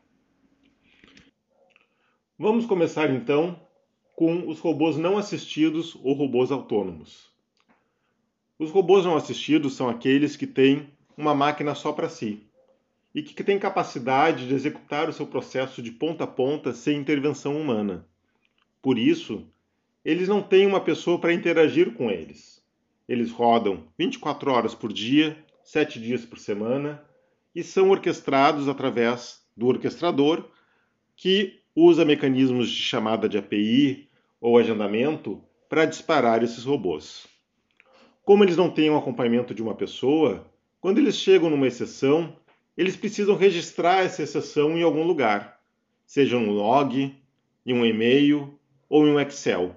Vamos 2.38 2.66
começar 2.66 3.11
então 3.11 3.59
com 4.14 4.47
os 4.49 4.61
robôs 4.61 4.97
não 4.99 5.16
assistidos 5.16 5.97
ou 6.02 6.12
robôs 6.12 6.52
autônomos. 6.52 7.33
Os 8.59 8.71
robôs 8.71 9.04
não 9.04 9.16
assistidos 9.16 9.75
são 9.75 9.88
aqueles 9.88 10.37
que 10.37 10.47
têm 10.47 10.88
uma 11.16 11.35
máquina 11.35 11.75
só 11.75 11.93
para 11.93 12.09
si 12.09 12.43
e 13.14 13.23
que 13.23 13.43
têm 13.43 13.59
capacidade 13.59 14.47
de 14.47 14.54
executar 14.54 15.09
o 15.09 15.12
seu 15.12 15.26
processo 15.26 15.81
de 15.81 15.93
ponta 15.93 16.25
a 16.25 16.26
ponta 16.26 16.73
sem 16.75 16.99
intervenção 16.99 17.59
humana. 17.59 18.07
Por 18.83 18.99
isso, 18.99 19.49
eles 20.04 20.28
não 20.28 20.43
têm 20.43 20.66
uma 20.66 20.81
pessoa 20.81 21.19
para 21.19 21.33
interagir 21.33 21.95
com 21.95 22.11
eles. 22.11 22.62
Eles 23.09 23.31
rodam 23.31 23.85
24 23.99 24.50
horas 24.50 24.75
por 24.75 24.93
dia, 24.93 25.37
7 25.62 25.99
dias 25.99 26.25
por 26.26 26.38
semana 26.38 27.02
e 27.54 27.62
são 27.62 27.90
orquestrados 27.90 28.68
através 28.68 29.42
do 29.56 29.66
orquestrador, 29.66 30.49
que 31.16 31.61
usa 31.75 32.04
mecanismos 32.04 32.68
de 32.68 32.82
chamada 32.82 33.28
de 33.28 33.38
API 33.38 34.08
ou 34.40 34.58
agendamento 34.58 35.40
para 35.68 35.87
disparar 35.87 36.42
esses 36.42 36.64
robôs. 36.64 37.26
Como 38.25 38.42
eles 38.42 38.56
não 38.56 38.70
têm 38.70 38.90
um 38.90 38.96
acompanhamento 38.96 39.54
de 39.54 39.62
uma 39.62 39.75
pessoa, 39.75 40.46
quando 40.80 40.99
eles 40.99 41.16
chegam 41.16 41.50
numa 41.50 41.66
exceção, 41.66 42.37
eles 42.76 42.96
precisam 42.96 43.37
registrar 43.37 44.04
essa 44.04 44.23
exceção 44.23 44.76
em 44.76 44.82
algum 44.82 45.04
lugar, 45.04 45.61
seja 46.04 46.37
um 46.37 46.50
log, 46.50 47.14
em 47.64 47.73
um 47.73 47.87
e-mail 47.87 48.58
ou 48.88 49.06
em 49.06 49.12
um 49.12 49.20
Excel, 49.20 49.75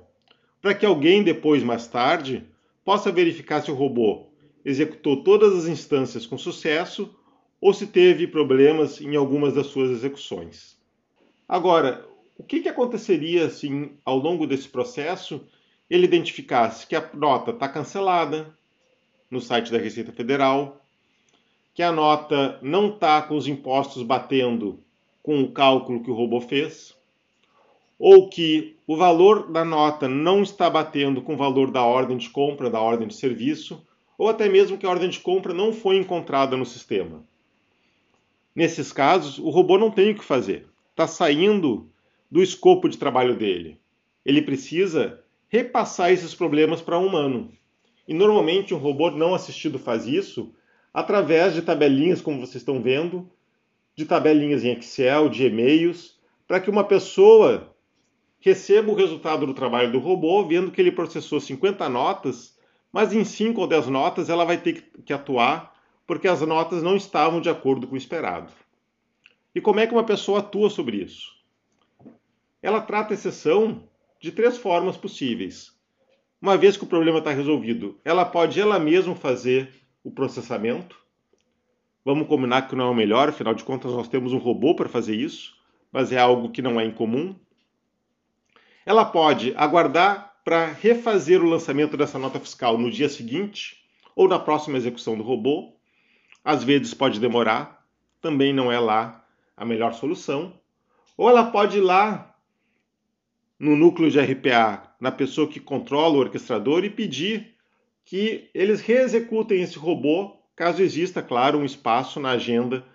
para 0.62 0.74
que 0.74 0.86
alguém 0.86 1.24
depois, 1.24 1.64
mais 1.64 1.88
tarde, 1.88 2.44
possa 2.84 3.12
verificar 3.12 3.62
se 3.62 3.72
o 3.72 3.76
robô 3.76 4.28
executou 4.66 5.24
todas 5.24 5.56
as 5.56 5.68
instâncias 5.68 6.26
com 6.26 6.38
sucesso 6.38 7.17
ou 7.60 7.74
se 7.74 7.88
teve 7.88 8.28
problemas 8.28 9.02
em 9.02 9.16
algumas 9.16 9.54
das 9.54 9.68
suas 9.68 9.90
execuções. 9.90 10.78
Agora, 11.48 12.08
o 12.38 12.44
que, 12.44 12.62
que 12.62 12.70
aconteceria 12.70 13.50
se 13.50 13.92
ao 14.06 14.18
longo 14.18 14.46
desse 14.46 14.68
processo 14.68 15.42
ele 15.90 16.06
identificasse 16.06 16.86
que 16.86 16.96
a 16.96 17.10
nota 17.14 17.52
está 17.52 17.68
cancelada 17.68 18.56
no 19.30 19.42
site 19.42 19.72
da 19.72 19.78
Receita 19.78 20.12
Federal, 20.12 20.82
que 21.74 21.82
a 21.82 21.92
nota 21.92 22.60
não 22.62 22.90
está 22.90 23.22
com 23.22 23.36
os 23.36 23.48
impostos 23.48 24.04
batendo 24.04 24.80
com 25.24 25.42
o 25.42 25.52
cálculo 25.52 26.04
que 26.04 26.12
o 26.12 26.14
robô 26.14 26.40
fez, 26.40 26.96
ou 28.00 28.30
que 28.30 28.78
o 28.86 28.96
valor 28.96 29.52
da 29.52 29.66
nota 29.66 30.08
não 30.08 30.44
está 30.44 30.70
batendo 30.70 31.22
com 31.22 31.34
o 31.34 31.38
valor 31.38 31.72
da 31.72 31.84
ordem 31.84 32.18
de 32.18 32.30
compra, 32.30 32.70
da 32.70 32.80
ordem 32.80 33.08
de 33.08 33.16
serviço, 33.16 33.86
ou 34.18 34.30
até 34.30 34.48
mesmo 34.48 34.78
que 34.78 34.86
a 34.86 34.90
ordem 34.90 35.10
de 35.10 35.20
compra 35.20 35.54
não 35.54 35.74
foi 35.74 35.98
encontrada 35.98 36.56
no 36.56 36.66
sistema. 36.66 37.24
Nesses 38.58 38.92
casos, 38.92 39.38
o 39.38 39.52
robô 39.52 39.78
não 39.78 39.92
tem 39.92 40.10
o 40.10 40.16
que 40.16 40.24
fazer. 40.24 40.66
Está 40.90 41.06
saindo 41.06 41.92
do 42.32 42.42
escopo 42.42 42.90
de 42.90 42.98
trabalho 42.98 43.36
dele. 43.36 43.80
Ele 44.26 44.42
precisa 44.42 45.24
repassar 45.48 46.12
esses 46.12 46.34
problemas 46.34 46.82
para 46.82 46.98
um 46.98 47.06
humano. 47.06 47.52
E 48.08 48.16
normalmente 48.16 48.74
um 48.74 48.80
robô 48.80 49.12
não 49.12 49.36
assistido 49.36 49.78
faz 49.78 50.08
isso 50.08 50.56
através 50.92 51.54
de 51.54 51.62
tabelinhas, 51.62 52.20
como 52.20 52.40
vocês 52.40 52.56
estão 52.56 52.82
vendo, 52.82 53.30
de 53.96 54.06
tabelinhas 54.06 54.64
em 54.64 54.72
Excel, 54.72 55.30
de 55.30 55.46
e-mails, 55.46 56.20
para 56.48 56.60
que 56.60 56.72
uma 56.72 56.84
pessoa 56.84 57.76
receba 58.40 58.92
o 58.92 58.96
resultado 58.96 59.46
do 59.46 59.54
trabalho 59.54 59.92
do 59.92 60.00
robô, 60.00 60.44
vendo 60.48 60.72
que 60.72 60.82
ele 60.82 60.92
processou 60.92 61.40
50 61.40 61.88
notas, 61.90 62.58
mas 62.92 63.14
em 63.14 63.24
5 63.24 63.62
ou 63.62 63.68
10 63.68 63.86
notas 63.90 64.32
ela 64.32 64.46
vai 64.46 64.58
ter 64.58 64.90
que 65.06 65.14
atuar 65.14 65.77
porque 66.08 66.28
as 66.28 66.42
notas 66.42 66.82
não 66.82 66.96
estavam 66.96 67.42
de 67.42 67.50
acordo 67.50 67.86
com 67.86 67.94
o 67.94 67.98
esperado. 67.98 68.52
E 69.54 69.60
como 69.60 69.82
é 69.82 69.86
que 69.86 69.94
uma 69.94 70.06
pessoa 70.06 70.40
atua 70.40 70.70
sobre 70.70 70.98
isso? 70.98 71.36
Ela 72.62 72.82
trata 72.82 73.14
a 73.14 73.16
exceção 73.16 73.84
de 74.20 74.32
três 74.32 74.58
formas 74.58 74.98
possíveis. 74.98 75.78
Uma 76.42 76.58
vez 76.58 76.78
que 76.78 76.84
o 76.84 76.88
problema 76.88 77.20
está 77.20 77.32
resolvido, 77.32 78.00
ela 78.06 78.24
pode 78.24 78.60
ela 78.60 78.80
mesma 78.80 79.16
fazer 79.16 79.74
o 80.04 80.10
processamento. 80.10 80.98
Vamos 82.06 82.28
combinar 82.28 82.68
que 82.68 82.76
não 82.76 82.86
é 82.86 82.90
o 82.90 82.96
melhor, 82.96 83.30
afinal 83.30 83.54
de 83.54 83.64
contas 83.64 83.92
nós 83.92 84.08
temos 84.08 84.32
um 84.32 84.38
robô 84.38 84.74
para 84.74 84.88
fazer 84.88 85.16
isso, 85.16 85.56
mas 85.92 86.12
é 86.12 86.18
algo 86.18 86.50
que 86.50 86.62
não 86.62 86.80
é 86.80 86.86
incomum. 86.86 87.36
Ela 88.86 89.04
pode 89.04 89.54
aguardar 89.58 90.38
para 90.46 90.68
refazer 90.68 91.44
o 91.44 91.50
lançamento 91.50 91.98
dessa 91.98 92.18
nota 92.18 92.40
fiscal 92.40 92.78
no 92.78 92.90
dia 92.90 93.10
seguinte, 93.10 93.84
ou 94.16 94.28
na 94.28 94.40
próxima 94.40 94.78
execução 94.78 95.18
do 95.18 95.24
robô. 95.24 95.77
Às 96.48 96.64
vezes 96.64 96.94
pode 96.94 97.20
demorar, 97.20 97.86
também 98.22 98.54
não 98.54 98.72
é 98.72 98.80
lá 98.80 99.22
a 99.58 99.66
melhor 99.66 99.94
solução. 99.94 100.54
Ou 101.18 101.30
ela 101.30 101.52
pode 101.52 101.80
ir 101.80 101.82
lá 101.82 102.34
no 103.60 103.76
núcleo 103.76 104.10
de 104.10 104.18
RPA, 104.18 104.96
na 104.98 105.12
pessoa 105.12 105.50
que 105.50 105.60
controla 105.60 106.16
o 106.16 106.20
orquestrador 106.20 106.86
e 106.86 106.90
pedir 106.90 107.54
que 108.06 108.50
eles 108.54 108.80
reexecutem 108.80 109.62
esse 109.62 109.78
robô, 109.78 110.38
caso 110.56 110.82
exista, 110.82 111.22
claro, 111.22 111.58
um 111.58 111.66
espaço 111.66 112.18
na 112.18 112.30
agenda 112.30 112.86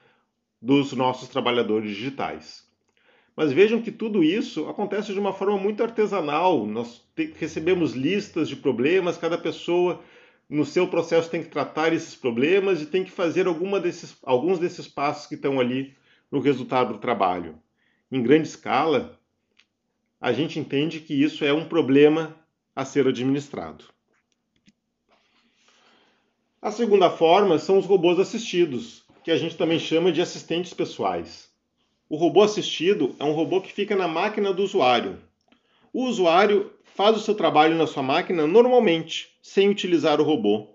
dos 0.59 0.95
nossos 0.95 1.29
trabalhadores 1.29 1.91
digitais. 1.91 2.67
Mas 3.37 3.53
vejam 3.53 3.83
que 3.83 3.93
tudo 3.93 4.25
isso 4.25 4.67
acontece 4.67 5.13
de 5.13 5.21
uma 5.21 5.35
forma 5.35 5.59
muito 5.59 5.83
artesanal. 5.83 6.67
Nós 6.67 7.07
recebemos 7.39 7.93
listas 7.93 8.49
de 8.49 8.57
problemas, 8.57 9.19
cada 9.19 9.37
pessoa 9.37 10.03
no 10.53 10.67
seu 10.67 10.87
processo 10.87 11.31
tem 11.31 11.43
que 11.43 11.49
tratar 11.49 11.95
esses 11.95 12.15
problemas 12.15 12.83
e 12.83 12.87
tem 12.87 13.03
que 13.03 13.11
fazer 13.11 13.47
desses, 13.81 14.15
alguns 14.23 14.59
desses 14.59 14.87
passos 14.87 15.27
que 15.27 15.35
estão 15.35 15.59
ali 15.59 15.97
no 16.31 16.41
resultado 16.41 16.93
do 16.93 16.99
trabalho. 16.99 17.59
Em 18.11 18.23
grande 18.23 18.49
escala, 18.49 19.19
a 20.21 20.31
gente 20.31 20.59
entende 20.59 21.01
que 21.01 21.15
isso 21.15 21.43
é 21.43 21.55
um 21.55 21.67
problema 21.67 22.37
a 22.77 22.85
ser 22.85 23.09
administrado. 23.09 23.85
A 26.61 26.71
segunda 26.71 27.11
forma 27.11 27.59
são 27.59 27.79
os 27.79 27.87
robôs 27.87 28.21
assistidos, 28.21 29.05
que 29.25 29.31
a 29.31 29.39
gente 29.39 29.57
também 29.57 29.79
chama 29.79 30.13
de 30.13 30.21
assistentes 30.21 30.75
pessoais. 30.75 31.51
O 32.11 32.17
robô 32.17 32.43
assistido 32.43 33.17
é 33.19 33.25
um 33.25 33.33
robô 33.33 33.63
que 33.63 33.73
fica 33.73 33.97
na 33.97 34.07
máquina 34.07 34.53
do 34.53 34.63
usuário. 34.63 35.19
O 35.93 36.05
usuário 36.05 36.73
faz 36.95 37.17
o 37.17 37.21
seu 37.21 37.35
trabalho 37.35 37.77
na 37.77 37.87
sua 37.87 38.03
máquina 38.03 38.47
normalmente, 38.47 39.37
sem 39.43 39.69
utilizar 39.69 40.21
o 40.21 40.25
robô. 40.25 40.69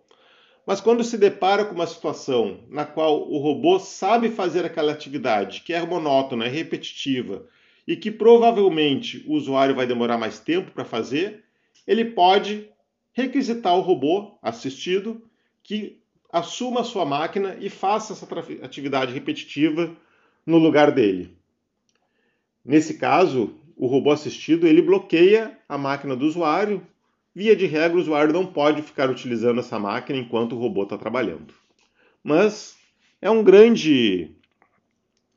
Mas 0.65 0.81
quando 0.81 1.03
se 1.03 1.17
depara 1.17 1.65
com 1.65 1.73
uma 1.73 1.87
situação 1.87 2.59
na 2.69 2.85
qual 2.85 3.27
o 3.29 3.37
robô 3.37 3.79
sabe 3.79 4.29
fazer 4.29 4.65
aquela 4.65 4.91
atividade 4.91 5.61
que 5.61 5.73
é 5.73 5.83
monótona, 5.85 6.45
é 6.45 6.49
repetitiva 6.49 7.47
e 7.87 7.95
que 7.95 8.11
provavelmente 8.11 9.23
o 9.25 9.33
usuário 9.33 9.73
vai 9.73 9.87
demorar 9.87 10.17
mais 10.17 10.39
tempo 10.39 10.71
para 10.71 10.83
fazer, 10.83 11.45
ele 11.87 12.05
pode 12.05 12.69
requisitar 13.13 13.75
o 13.75 13.81
robô 13.81 14.37
assistido 14.43 15.23
que 15.63 15.99
assuma 16.31 16.81
a 16.81 16.83
sua 16.83 17.05
máquina 17.05 17.57
e 17.59 17.69
faça 17.69 18.13
essa 18.13 18.27
atividade 18.61 19.13
repetitiva 19.13 19.95
no 20.45 20.57
lugar 20.57 20.91
dele. 20.91 21.35
Nesse 22.63 22.95
caso, 22.95 23.55
o 23.77 23.85
robô 23.85 24.11
assistido 24.11 24.65
ele 24.65 24.81
bloqueia 24.81 25.57
a 25.69 25.77
máquina 25.77 26.15
do 26.15 26.25
usuário. 26.25 26.81
Via 27.33 27.55
de 27.55 27.67
regra, 27.67 27.95
o 27.95 28.01
usuário 28.01 28.33
não 28.33 28.45
pode 28.45 28.81
ficar 28.81 29.09
utilizando 29.09 29.59
essa 29.59 29.77
máquina 29.77 30.17
enquanto 30.17 30.53
o 30.53 30.59
robô 30.59 30.83
está 30.83 30.97
trabalhando. 30.97 31.53
Mas 32.23 32.75
é 33.21 33.29
um 33.29 33.43
grande 33.43 34.31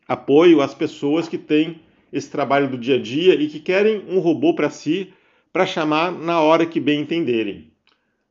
apoio 0.08 0.62
às 0.62 0.74
pessoas 0.74 1.28
que 1.28 1.36
têm 1.36 1.82
esse 2.10 2.30
trabalho 2.30 2.70
do 2.70 2.78
dia 2.78 2.96
a 2.96 3.02
dia 3.02 3.34
e 3.34 3.48
que 3.48 3.60
querem 3.60 4.02
um 4.08 4.18
robô 4.18 4.54
para 4.54 4.70
si 4.70 5.12
para 5.52 5.66
chamar 5.66 6.10
na 6.10 6.40
hora 6.40 6.64
que 6.64 6.80
bem 6.80 7.00
entenderem. 7.02 7.70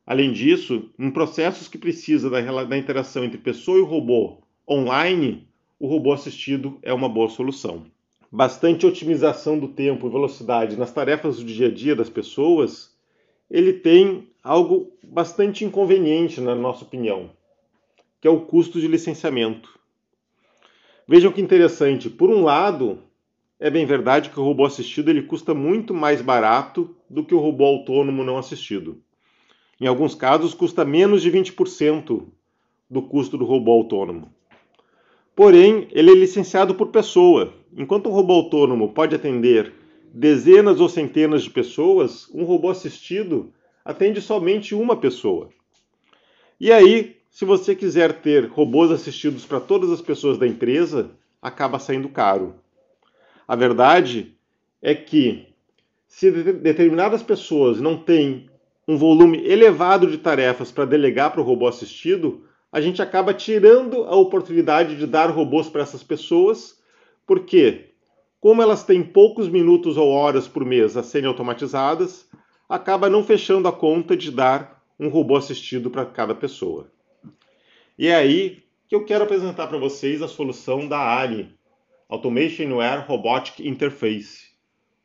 Além 0.04 0.32
disso, 0.32 0.90
em 0.98 1.10
processos 1.10 1.68
que 1.68 1.78
precisam 1.78 2.30
da, 2.30 2.64
da 2.64 2.76
interação 2.76 3.24
entre 3.24 3.38
pessoa 3.38 3.78
e 3.78 3.82
robô 3.82 4.42
online, 4.68 5.46
o 5.78 5.86
robô 5.86 6.12
assistido 6.12 6.78
é 6.82 6.92
uma 6.92 7.08
boa 7.08 7.28
solução. 7.28 7.86
Bastante 8.32 8.86
otimização 8.86 9.58
do 9.58 9.68
tempo 9.68 10.06
e 10.06 10.10
velocidade 10.10 10.76
nas 10.76 10.92
tarefas 10.92 11.38
do 11.38 11.44
dia 11.44 11.66
a 11.66 11.70
dia 11.70 11.96
das 11.96 12.08
pessoas, 12.08 12.94
ele 13.50 13.72
tem 13.72 14.28
algo 14.42 14.92
bastante 15.02 15.64
inconveniente, 15.64 16.40
na 16.40 16.54
nossa 16.54 16.84
opinião, 16.84 17.30
que 18.20 18.28
é 18.28 18.30
o 18.30 18.42
custo 18.42 18.80
de 18.80 18.86
licenciamento. 18.86 19.78
Vejam 21.08 21.32
que 21.32 21.40
interessante. 21.40 22.08
Por 22.08 22.30
um 22.30 22.44
lado, 22.44 23.00
é 23.58 23.68
bem 23.68 23.84
verdade 23.84 24.30
que 24.30 24.38
o 24.38 24.44
robô 24.44 24.64
assistido 24.64 25.10
ele 25.10 25.22
custa 25.22 25.52
muito 25.52 25.92
mais 25.92 26.22
barato 26.22 26.94
do 27.10 27.24
que 27.24 27.34
o 27.34 27.40
robô 27.40 27.64
autônomo 27.64 28.22
não 28.22 28.38
assistido. 28.38 29.02
Em 29.80 29.88
alguns 29.88 30.14
casos, 30.14 30.54
custa 30.54 30.84
menos 30.84 31.20
de 31.20 31.32
20% 31.32 32.28
do 32.88 33.02
custo 33.02 33.36
do 33.36 33.44
robô 33.44 33.72
autônomo. 33.72 34.32
Porém, 35.34 35.88
ele 35.90 36.12
é 36.12 36.14
licenciado 36.14 36.76
por 36.76 36.88
pessoa. 36.88 37.59
Enquanto 37.76 38.06
o 38.06 38.12
robô 38.12 38.34
autônomo 38.34 38.92
pode 38.92 39.14
atender 39.14 39.72
dezenas 40.12 40.80
ou 40.80 40.88
centenas 40.88 41.42
de 41.42 41.50
pessoas, 41.50 42.28
um 42.34 42.44
robô 42.44 42.70
assistido 42.70 43.52
atende 43.84 44.20
somente 44.20 44.74
uma 44.74 44.96
pessoa. 44.96 45.50
E 46.58 46.70
aí, 46.72 47.16
se 47.30 47.44
você 47.44 47.74
quiser 47.74 48.20
ter 48.20 48.46
robôs 48.46 48.90
assistidos 48.90 49.46
para 49.46 49.60
todas 49.60 49.90
as 49.90 50.00
pessoas 50.00 50.36
da 50.36 50.46
empresa, 50.46 51.12
acaba 51.40 51.78
saindo 51.78 52.08
caro. 52.08 52.56
A 53.46 53.56
verdade 53.56 54.36
é 54.82 54.94
que 54.94 55.46
se 56.06 56.30
determinadas 56.30 57.22
pessoas 57.22 57.80
não 57.80 57.96
têm 57.96 58.50
um 58.86 58.96
volume 58.96 59.46
elevado 59.46 60.10
de 60.10 60.18
tarefas 60.18 60.72
para 60.72 60.84
delegar 60.84 61.30
para 61.30 61.40
o 61.40 61.44
robô 61.44 61.68
assistido, 61.68 62.44
a 62.72 62.80
gente 62.80 63.00
acaba 63.00 63.32
tirando 63.32 64.04
a 64.04 64.16
oportunidade 64.16 64.96
de 64.96 65.06
dar 65.06 65.30
robôs 65.30 65.68
para 65.68 65.82
essas 65.82 66.02
pessoas, 66.02 66.79
porque, 67.30 67.90
como 68.40 68.60
elas 68.60 68.82
têm 68.82 69.04
poucos 69.04 69.48
minutos 69.48 69.96
ou 69.96 70.10
horas 70.10 70.48
por 70.48 70.64
mês 70.64 70.96
a 70.96 71.02
serem 71.04 71.28
automatizadas, 71.28 72.28
acaba 72.68 73.08
não 73.08 73.22
fechando 73.22 73.68
a 73.68 73.72
conta 73.72 74.16
de 74.16 74.32
dar 74.32 74.82
um 74.98 75.08
robô 75.08 75.36
assistido 75.36 75.92
para 75.92 76.04
cada 76.04 76.34
pessoa. 76.34 76.90
E 77.96 78.08
é 78.08 78.16
aí 78.16 78.64
que 78.88 78.96
eu 78.96 79.04
quero 79.04 79.22
apresentar 79.22 79.68
para 79.68 79.78
vocês 79.78 80.22
a 80.22 80.26
solução 80.26 80.88
da 80.88 80.98
ARI, 80.98 81.54
Automation 82.08 82.72
Aware 82.72 83.06
Robotic 83.06 83.60
Interface. 83.60 84.48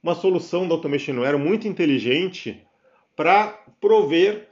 Uma 0.01 0.15
solução 0.15 0.67
da 0.67 0.73
Automation 0.73 1.17
Aware 1.17 1.37
muito 1.37 1.67
inteligente 1.67 2.59
para 3.15 3.49
prover 3.79 4.49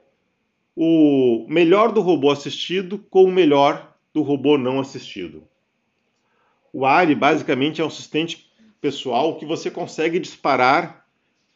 o 0.75 1.47
melhor 1.49 1.91
do 1.91 2.01
robô 2.01 2.29
assistido 2.29 2.99
com 3.09 3.23
o 3.23 3.31
melhor 3.31 3.95
do 4.13 4.21
robô 4.21 4.59
não 4.59 4.79
assistido. 4.79 5.51
O 6.73 6.87
ARI 6.87 7.13
basicamente 7.13 7.79
é 7.79 7.83
um 7.83 7.87
assistente 7.87 8.49
pessoal 8.81 9.37
que 9.37 9.45
você 9.45 9.69
consegue 9.69 10.17
disparar 10.17 11.05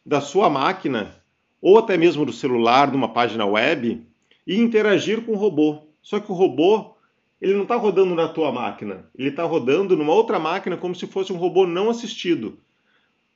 da 0.06 0.20
sua 0.20 0.48
máquina 0.48 1.12
ou 1.60 1.76
até 1.76 1.96
mesmo 1.96 2.24
do 2.24 2.32
celular, 2.32 2.92
numa 2.92 3.12
página 3.12 3.44
web 3.44 4.06
e 4.46 4.56
interagir 4.56 5.22
com 5.22 5.32
o 5.32 5.36
robô. 5.36 5.88
Só 6.00 6.20
que 6.20 6.30
o 6.30 6.34
robô 6.34 6.94
ele 7.40 7.54
não 7.54 7.62
está 7.62 7.74
rodando 7.74 8.14
na 8.14 8.28
tua 8.28 8.52
máquina, 8.52 9.06
ele 9.16 9.30
está 9.30 9.42
rodando 9.42 9.96
numa 9.96 10.12
outra 10.12 10.38
máquina 10.38 10.76
como 10.76 10.94
se 10.94 11.06
fosse 11.08 11.32
um 11.32 11.36
robô 11.36 11.66
não 11.66 11.90
assistido, 11.90 12.58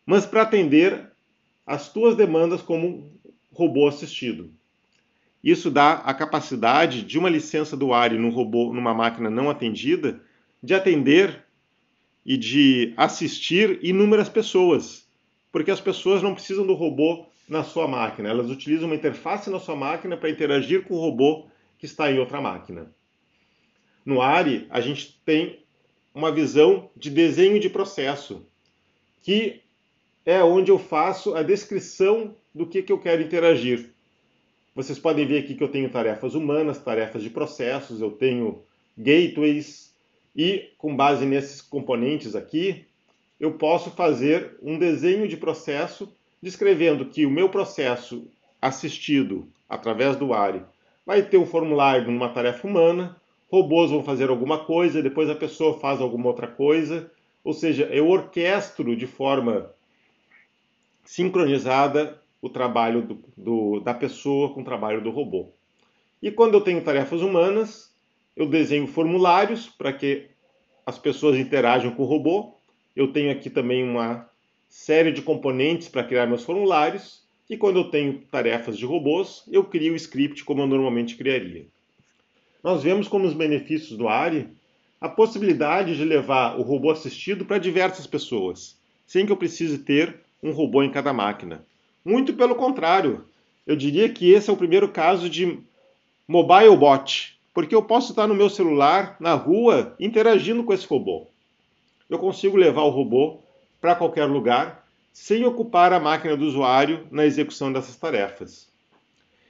mas 0.07 0.25
para 0.25 0.43
atender 0.43 1.11
as 1.67 1.93
tuas 1.93 2.17
demandas 2.17 2.63
como 2.63 3.13
robô 3.53 3.89
assistido. 3.89 4.51
Isso 5.43 5.69
dá 5.69 5.95
a 5.95 6.15
capacidade 6.15 7.03
de 7.03 7.19
uma 7.19 7.29
licença 7.29 7.77
do 7.77 7.93
ARI 7.93 8.19
num 8.19 8.31
robô, 8.31 8.73
numa 8.73 8.95
máquina 8.95 9.29
não 9.29 9.51
atendida, 9.51 10.21
de 10.63 10.75
atender 10.75 11.45
e 12.25 12.37
de 12.37 12.95
assistir 12.97 13.79
inúmeras 13.83 14.29
pessoas, 14.29 15.07
porque 15.51 15.71
as 15.71 15.81
pessoas 15.81 16.23
não 16.23 16.35
precisam 16.35 16.67
do 16.67 16.75
robô 16.75 17.27
na 17.49 17.65
sua 17.65 17.87
máquina, 17.89 18.29
elas 18.29 18.51
utilizam 18.51 18.87
uma 18.87 18.95
interface 18.95 19.51
na 19.51 19.59
sua 19.59 19.77
máquina 19.77 20.17
para 20.17 20.31
interagir 20.31 20.83
com 20.83 20.95
o 20.95 21.01
robô 21.01 21.47
que 21.79 21.87
está 21.87 22.11
em 22.11 22.19
outra 22.19 22.41
máquina. 22.41 22.91
No 24.05 24.21
ARI, 24.21 24.67
a 24.71 24.81
gente 24.81 25.21
tem 25.25 25.61
uma 26.15 26.31
visão 26.31 26.91
de 26.97 27.11
desenho 27.11 27.59
de 27.59 27.69
processo, 27.69 28.47
que 29.23 29.61
é 30.25 30.43
onde 30.43 30.71
eu 30.71 30.79
faço 30.79 31.35
a 31.35 31.43
descrição 31.43 32.35
do 32.55 32.67
que, 32.67 32.83
que 32.83 32.93
eu 32.93 32.99
quero 32.99 33.23
interagir. 33.23 33.91
Vocês 34.75 34.99
podem 34.99 35.27
ver 35.27 35.39
aqui 35.39 35.55
que 35.55 35.63
eu 35.63 35.69
tenho 35.69 35.91
tarefas 35.91 36.35
humanas, 36.35 36.79
tarefas 36.79 37.23
de 37.23 37.31
processos, 37.31 38.01
eu 38.01 38.11
tenho 38.11 38.63
gateways 38.97 39.92
e 40.35 40.71
com 40.79 40.97
base 40.97 41.25
nesses 41.25 41.61
componentes 41.61 42.35
aqui, 42.35 42.85
eu 43.39 43.53
posso 43.53 43.91
fazer 43.91 44.57
um 44.63 44.79
desenho 44.79 45.29
de 45.29 45.37
processo 45.37 46.13
descrevendo 46.43 47.07
que 47.07 47.27
o 47.27 47.31
meu 47.31 47.49
processo 47.49 48.27
assistido 48.61 49.49
através 49.69 50.17
do 50.17 50.33
ARI 50.33 50.63
vai 51.05 51.23
ter 51.23 51.39
um 51.39 51.47
formulário 51.47 52.11
numa 52.11 52.29
tarefa 52.29 52.67
humana, 52.67 53.17
robôs 53.51 53.91
vão 53.91 54.03
fazer 54.03 54.31
alguma 54.31 54.65
coisa, 54.65 55.03
depois 55.03 55.29
a 55.29 55.35
pessoa 55.35 55.79
faz 55.79 56.01
alguma 56.01 56.29
outra 56.29 56.47
coisa, 56.47 57.11
ou 57.45 57.53
seja, 57.53 57.85
eu 57.85 58.09
orquestro 58.09 58.97
de 58.97 59.07
forma 59.07 59.71
sincronizada 61.05 62.21
o 62.41 62.49
trabalho 62.49 63.03
do, 63.03 63.19
do, 63.37 63.81
da 63.81 63.93
pessoa 63.93 64.53
com 64.55 64.63
o 64.63 64.65
trabalho 64.65 65.03
do 65.03 65.11
robô. 65.11 65.51
E 66.23 66.31
quando 66.31 66.55
eu 66.55 66.61
tenho 66.61 66.83
tarefas 66.83 67.21
humanas, 67.21 67.92
eu 68.37 68.47
desenho 68.47 68.87
formulários 68.87 69.69
para 69.69 69.93
que 69.93 70.27
as 70.87 70.99
pessoas 70.99 71.39
interajam 71.39 71.93
com 71.93 72.03
o 72.03 72.07
robô. 72.07 72.55
Eu 72.95 73.13
tenho 73.13 73.31
aqui 73.31 73.49
também 73.49 73.83
uma 73.85 74.29
série 74.69 75.13
de 75.13 75.23
componentes 75.23 75.89
para 75.89 76.05
criar 76.05 76.27
meus 76.27 76.45
formulários. 76.45 77.23
E 77.49 77.57
quando 77.57 77.79
eu 77.79 77.91
tenho 77.91 78.21
tarefas 78.31 78.79
de 78.79 78.87
robôs, 78.87 79.45
eu 79.51 79.65
crio 79.65 79.93
o 79.93 79.97
script 79.97 80.45
como 80.45 80.63
eu 80.63 80.67
normalmente 80.67 81.17
criaria. 81.17 81.67
nós 82.63 82.83
vemos 82.83 83.09
como 83.09 83.27
os 83.27 83.35
benefícios 83.35 83.99
do 83.99 84.09
ARI 84.09 84.49
a 85.01 85.09
possibilidade 85.09 85.97
de 85.97 86.05
levar 86.05 86.59
o 86.59 86.63
robô 86.63 86.91
assistido 86.91 87.45
para 87.45 87.59
diversas 87.59 88.07
pessoas, 88.07 88.79
sem 89.05 89.27
que 89.27 89.33
eu 89.33 89.37
precise 89.37 89.79
ter 89.79 90.21
um 90.41 90.53
robô 90.53 90.81
em 90.83 90.93
cada 90.93 91.13
máquina. 91.13 91.67
Muito 92.05 92.33
pelo 92.35 92.55
contrário, 92.55 93.25
eu 93.67 93.75
diria 93.75 94.09
que 94.09 94.31
esse 94.31 94.49
é 94.49 94.53
o 94.53 94.57
primeiro 94.57 94.89
caso 94.89 95.29
de 95.29 95.59
mobile 96.27 96.77
bot, 96.77 97.37
porque 97.55 97.75
eu 97.75 97.83
posso 97.83 98.13
estar 98.13 98.27
no 98.27 98.35
meu 98.35 98.49
celular, 98.49 99.17
na 99.21 99.35
rua, 99.35 99.95
interagindo 100.01 100.65
com 100.65 100.73
esse 100.73 100.87
robô. 100.87 101.27
Eu 102.09 102.19
consigo 102.19 102.57
levar 102.57 102.83
o 102.83 102.91
robô 102.91 103.41
para 103.81 103.95
qualquer 103.95 104.27
lugar 104.27 104.87
sem 105.13 105.45
ocupar 105.45 105.93
a 105.93 106.01
máquina 106.01 106.37
do 106.37 106.47
usuário 106.47 107.07
na 107.11 107.27
execução 107.27 107.73
dessas 107.73 107.97
tarefas. 107.97 108.69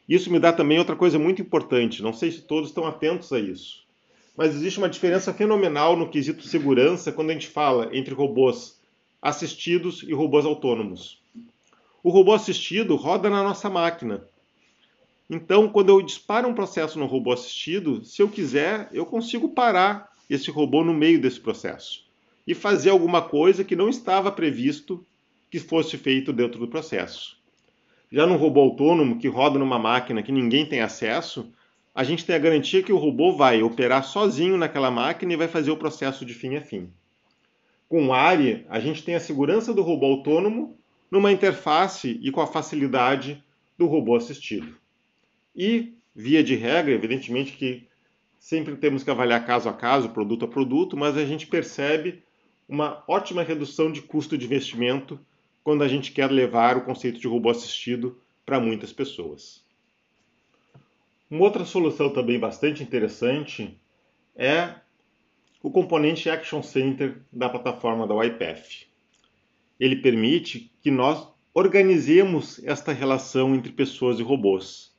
Isso 0.08 0.30
me 0.30 0.40
dá 0.40 0.52
também 0.52 0.78
outra 0.78 0.96
coisa 0.96 1.18
muito 1.18 1.40
importante, 1.40 2.02
não 2.02 2.12
sei 2.12 2.32
se 2.32 2.42
todos 2.42 2.70
estão 2.70 2.86
atentos 2.86 3.32
a 3.32 3.38
isso, 3.38 3.84
mas 4.36 4.54
existe 4.54 4.78
uma 4.78 4.88
diferença 4.88 5.32
fenomenal 5.32 5.96
no 5.96 6.08
quesito 6.08 6.46
segurança 6.46 7.12
quando 7.12 7.30
a 7.30 7.32
gente 7.32 7.46
fala 7.46 7.88
entre 7.96 8.14
robôs 8.14 8.80
assistidos 9.20 10.02
e 10.02 10.12
robôs 10.12 10.44
autônomos. 10.44 11.22
O 12.02 12.10
robô 12.10 12.32
assistido 12.32 12.96
roda 12.96 13.30
na 13.30 13.44
nossa 13.44 13.70
máquina. 13.70 14.26
Então, 15.34 15.66
quando 15.66 15.88
eu 15.88 16.02
disparo 16.02 16.46
um 16.46 16.52
processo 16.52 16.98
no 16.98 17.06
robô 17.06 17.32
assistido, 17.32 18.04
se 18.04 18.20
eu 18.20 18.28
quiser, 18.28 18.90
eu 18.92 19.06
consigo 19.06 19.48
parar 19.48 20.12
esse 20.28 20.50
robô 20.50 20.84
no 20.84 20.92
meio 20.92 21.18
desse 21.18 21.40
processo 21.40 22.04
e 22.46 22.54
fazer 22.54 22.90
alguma 22.90 23.22
coisa 23.22 23.64
que 23.64 23.74
não 23.74 23.88
estava 23.88 24.30
previsto 24.30 25.02
que 25.50 25.58
fosse 25.58 25.96
feito 25.96 26.34
dentro 26.34 26.60
do 26.60 26.68
processo. 26.68 27.38
Já 28.10 28.26
num 28.26 28.36
robô 28.36 28.60
autônomo 28.60 29.18
que 29.18 29.26
roda 29.26 29.58
numa 29.58 29.78
máquina 29.78 30.22
que 30.22 30.30
ninguém 30.30 30.66
tem 30.66 30.82
acesso, 30.82 31.50
a 31.94 32.04
gente 32.04 32.26
tem 32.26 32.36
a 32.36 32.38
garantia 32.38 32.82
que 32.82 32.92
o 32.92 32.98
robô 32.98 33.32
vai 33.32 33.62
operar 33.62 34.04
sozinho 34.04 34.58
naquela 34.58 34.90
máquina 34.90 35.32
e 35.32 35.36
vai 35.36 35.48
fazer 35.48 35.70
o 35.70 35.78
processo 35.78 36.26
de 36.26 36.34
fim 36.34 36.56
a 36.56 36.60
fim. 36.60 36.90
Com 37.88 38.08
o 38.08 38.12
ARI, 38.12 38.66
a 38.68 38.78
gente 38.78 39.02
tem 39.02 39.14
a 39.14 39.20
segurança 39.20 39.72
do 39.72 39.80
robô 39.80 40.04
autônomo 40.04 40.76
numa 41.10 41.32
interface 41.32 42.20
e 42.22 42.30
com 42.30 42.42
a 42.42 42.46
facilidade 42.46 43.42
do 43.78 43.86
robô 43.86 44.14
assistido. 44.14 44.81
E, 45.54 45.94
via 46.14 46.42
de 46.42 46.54
regra, 46.54 46.92
evidentemente 46.92 47.52
que 47.52 47.86
sempre 48.38 48.76
temos 48.76 49.04
que 49.04 49.10
avaliar 49.10 49.46
caso 49.46 49.68
a 49.68 49.72
caso, 49.72 50.10
produto 50.10 50.44
a 50.44 50.48
produto, 50.48 50.96
mas 50.96 51.16
a 51.16 51.24
gente 51.24 51.46
percebe 51.46 52.22
uma 52.68 53.04
ótima 53.06 53.42
redução 53.42 53.92
de 53.92 54.02
custo 54.02 54.36
de 54.36 54.46
investimento 54.46 55.20
quando 55.62 55.82
a 55.82 55.88
gente 55.88 56.12
quer 56.12 56.30
levar 56.30 56.76
o 56.76 56.84
conceito 56.84 57.20
de 57.20 57.28
robô 57.28 57.50
assistido 57.50 58.18
para 58.44 58.58
muitas 58.58 58.92
pessoas. 58.92 59.64
Uma 61.30 61.44
outra 61.44 61.64
solução 61.64 62.10
também 62.10 62.38
bastante 62.38 62.82
interessante 62.82 63.78
é 64.34 64.74
o 65.62 65.70
componente 65.70 66.28
Action 66.28 66.62
Center 66.62 67.22
da 67.32 67.48
plataforma 67.48 68.06
da 68.06 68.14
YPF 68.24 68.92
ele 69.82 69.96
permite 69.96 70.70
que 70.80 70.92
nós 70.92 71.26
organizemos 71.52 72.64
esta 72.64 72.92
relação 72.92 73.52
entre 73.52 73.72
pessoas 73.72 74.20
e 74.20 74.22
robôs. 74.22 74.91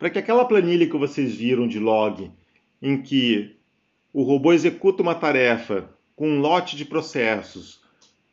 Para 0.00 0.08
que 0.08 0.18
aquela 0.18 0.46
planilha 0.46 0.88
que 0.88 0.96
vocês 0.96 1.34
viram 1.34 1.68
de 1.68 1.78
log, 1.78 2.30
em 2.80 3.02
que 3.02 3.54
o 4.14 4.22
robô 4.22 4.50
executa 4.50 5.02
uma 5.02 5.14
tarefa 5.14 5.90
com 6.16 6.26
um 6.26 6.40
lote 6.40 6.74
de 6.74 6.86
processos, 6.86 7.82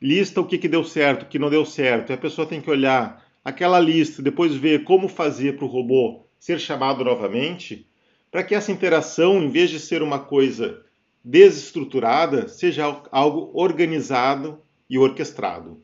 lista 0.02 0.40
o 0.40 0.46
que, 0.46 0.58
que 0.58 0.70
deu 0.70 0.86
certo, 0.86 1.24
o 1.24 1.26
que 1.26 1.38
não 1.38 1.50
deu 1.50 1.66
certo, 1.66 2.10
e 2.10 2.14
a 2.14 2.18
pessoa 2.18 2.48
tem 2.48 2.62
que 2.62 2.70
olhar 2.70 3.22
aquela 3.44 3.82
lista, 3.82 4.22
depois 4.22 4.56
ver 4.56 4.86
como 4.86 5.10
fazer 5.10 5.58
para 5.58 5.66
o 5.66 5.68
robô 5.68 6.22
ser 6.40 6.58
chamado 6.58 7.04
novamente, 7.04 7.86
para 8.32 8.46
que 8.46 8.56
essa 8.56 8.72
interação, 8.72 9.44
em 9.44 9.50
vez 9.50 9.70
de 9.70 9.82
ser 9.82 10.02
uma 10.02 10.20
coisa 10.20 10.86
desestruturada, 11.22 12.48
seja 12.48 12.86
algo 13.12 13.52
organizado 13.54 14.62
e 14.90 14.98
orquestrado. 14.98 15.84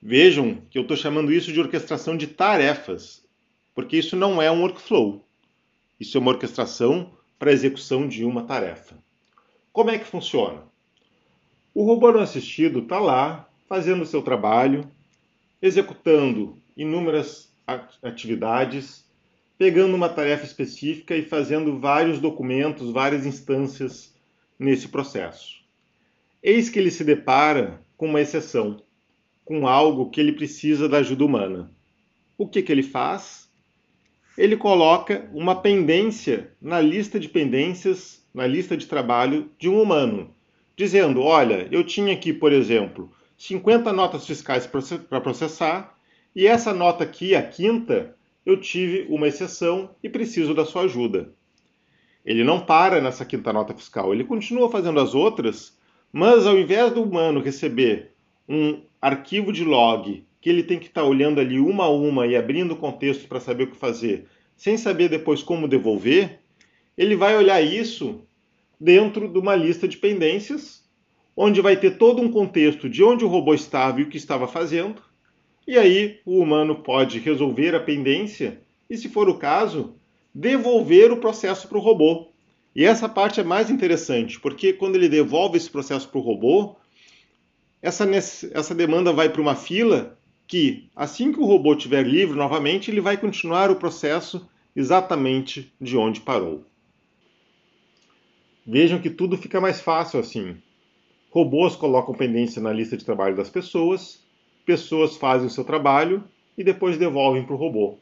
Vejam 0.00 0.62
que 0.70 0.78
eu 0.78 0.82
estou 0.82 0.96
chamando 0.96 1.32
isso 1.32 1.52
de 1.52 1.58
orquestração 1.58 2.16
de 2.16 2.28
tarefas, 2.28 3.21
porque 3.74 3.96
isso 3.96 4.16
não 4.16 4.40
é 4.40 4.50
um 4.50 4.60
workflow. 4.60 5.24
Isso 5.98 6.16
é 6.16 6.20
uma 6.20 6.32
orquestração 6.32 7.12
para 7.38 7.50
a 7.50 7.52
execução 7.54 8.06
de 8.06 8.24
uma 8.24 8.44
tarefa. 8.44 8.96
Como 9.72 9.90
é 9.90 9.98
que 9.98 10.04
funciona? 10.04 10.62
O 11.74 11.84
robô 11.84 12.12
não 12.12 12.20
assistido 12.20 12.80
está 12.80 12.98
lá 12.98 13.48
fazendo 13.68 14.02
o 14.02 14.06
seu 14.06 14.20
trabalho, 14.20 14.90
executando 15.60 16.58
inúmeras 16.76 17.50
atividades, 18.02 19.04
pegando 19.56 19.94
uma 19.94 20.08
tarefa 20.08 20.44
específica 20.44 21.16
e 21.16 21.22
fazendo 21.22 21.78
vários 21.78 22.18
documentos, 22.18 22.90
várias 22.90 23.24
instâncias 23.24 24.14
nesse 24.58 24.88
processo. 24.88 25.62
Eis 26.42 26.68
que 26.68 26.78
ele 26.78 26.90
se 26.90 27.04
depara 27.04 27.80
com 27.96 28.06
uma 28.06 28.20
exceção 28.20 28.82
com 29.44 29.66
algo 29.66 30.10
que 30.10 30.20
ele 30.20 30.32
precisa 30.32 30.88
da 30.88 30.98
ajuda 30.98 31.24
humana. 31.24 31.70
O 32.36 32.48
que, 32.48 32.62
que 32.62 32.72
ele 32.72 32.82
faz? 32.82 33.41
Ele 34.36 34.56
coloca 34.56 35.28
uma 35.34 35.60
pendência 35.60 36.52
na 36.60 36.80
lista 36.80 37.20
de 37.20 37.28
pendências, 37.28 38.26
na 38.32 38.46
lista 38.46 38.76
de 38.76 38.86
trabalho 38.86 39.50
de 39.58 39.68
um 39.68 39.80
humano, 39.80 40.34
dizendo: 40.74 41.22
Olha, 41.22 41.68
eu 41.70 41.84
tinha 41.84 42.14
aqui, 42.14 42.32
por 42.32 42.50
exemplo, 42.52 43.12
50 43.36 43.92
notas 43.92 44.26
fiscais 44.26 44.66
para 44.66 45.20
processar, 45.20 45.98
e 46.34 46.46
essa 46.46 46.72
nota 46.72 47.04
aqui, 47.04 47.34
a 47.34 47.42
quinta, 47.42 48.16
eu 48.44 48.58
tive 48.58 49.06
uma 49.10 49.28
exceção 49.28 49.90
e 50.02 50.08
preciso 50.08 50.54
da 50.54 50.64
sua 50.64 50.82
ajuda. 50.82 51.34
Ele 52.24 52.42
não 52.42 52.60
para 52.60 53.00
nessa 53.00 53.24
quinta 53.24 53.52
nota 53.52 53.74
fiscal, 53.74 54.14
ele 54.14 54.24
continua 54.24 54.70
fazendo 54.70 54.98
as 54.98 55.14
outras, 55.14 55.76
mas 56.10 56.46
ao 56.46 56.58
invés 56.58 56.92
do 56.92 57.02
humano 57.02 57.42
receber 57.42 58.12
um 58.48 58.82
arquivo 59.00 59.52
de 59.52 59.64
log 59.64 60.24
que 60.42 60.50
ele 60.50 60.64
tem 60.64 60.78
que 60.78 60.88
estar 60.88 61.02
tá 61.02 61.06
olhando 61.06 61.40
ali 61.40 61.60
uma 61.60 61.84
a 61.84 61.88
uma 61.88 62.26
e 62.26 62.34
abrindo 62.36 62.74
contexto 62.74 63.28
para 63.28 63.38
saber 63.38 63.64
o 63.64 63.70
que 63.70 63.76
fazer, 63.76 64.26
sem 64.56 64.76
saber 64.76 65.08
depois 65.08 65.40
como 65.40 65.68
devolver, 65.68 66.40
ele 66.98 67.14
vai 67.14 67.36
olhar 67.36 67.62
isso 67.62 68.26
dentro 68.78 69.28
de 69.28 69.38
uma 69.38 69.54
lista 69.54 69.86
de 69.86 69.96
pendências, 69.96 70.82
onde 71.36 71.60
vai 71.60 71.76
ter 71.76 71.96
todo 71.96 72.20
um 72.20 72.30
contexto 72.30 72.90
de 72.90 73.04
onde 73.04 73.24
o 73.24 73.28
robô 73.28 73.54
estava 73.54 74.00
e 74.00 74.02
o 74.02 74.08
que 74.08 74.16
estava 74.16 74.48
fazendo, 74.48 75.00
e 75.66 75.78
aí 75.78 76.18
o 76.26 76.40
humano 76.40 76.82
pode 76.82 77.20
resolver 77.20 77.72
a 77.76 77.80
pendência 77.80 78.60
e, 78.90 78.98
se 78.98 79.08
for 79.08 79.28
o 79.28 79.38
caso, 79.38 79.94
devolver 80.34 81.12
o 81.12 81.18
processo 81.18 81.68
para 81.68 81.78
o 81.78 81.80
robô. 81.80 82.32
E 82.74 82.84
essa 82.84 83.08
parte 83.08 83.38
é 83.38 83.44
mais 83.44 83.70
interessante, 83.70 84.40
porque 84.40 84.72
quando 84.72 84.96
ele 84.96 85.08
devolve 85.08 85.56
esse 85.56 85.70
processo 85.70 86.08
para 86.08 86.18
o 86.18 86.22
robô, 86.22 86.74
essa, 87.80 88.04
essa 88.10 88.74
demanda 88.74 89.12
vai 89.12 89.28
para 89.28 89.40
uma 89.40 89.54
fila 89.54 90.18
que, 90.52 90.86
assim 90.94 91.32
que 91.32 91.40
o 91.40 91.46
robô 91.46 91.72
estiver 91.72 92.06
livre 92.06 92.36
novamente, 92.36 92.90
ele 92.90 93.00
vai 93.00 93.16
continuar 93.16 93.70
o 93.70 93.76
processo 93.76 94.46
exatamente 94.76 95.72
de 95.80 95.96
onde 95.96 96.20
parou. 96.20 96.62
Vejam 98.66 99.00
que 99.00 99.08
tudo 99.08 99.38
fica 99.38 99.62
mais 99.62 99.80
fácil 99.80 100.20
assim. 100.20 100.58
Robôs 101.30 101.74
colocam 101.74 102.14
pendência 102.14 102.60
na 102.60 102.70
lista 102.70 102.98
de 102.98 103.04
trabalho 103.04 103.34
das 103.34 103.48
pessoas, 103.48 104.22
pessoas 104.66 105.16
fazem 105.16 105.46
o 105.46 105.50
seu 105.50 105.64
trabalho 105.64 106.22
e 106.58 106.62
depois 106.62 106.98
devolvem 106.98 107.44
para 107.44 107.54
o 107.54 107.58
robô. 107.58 107.96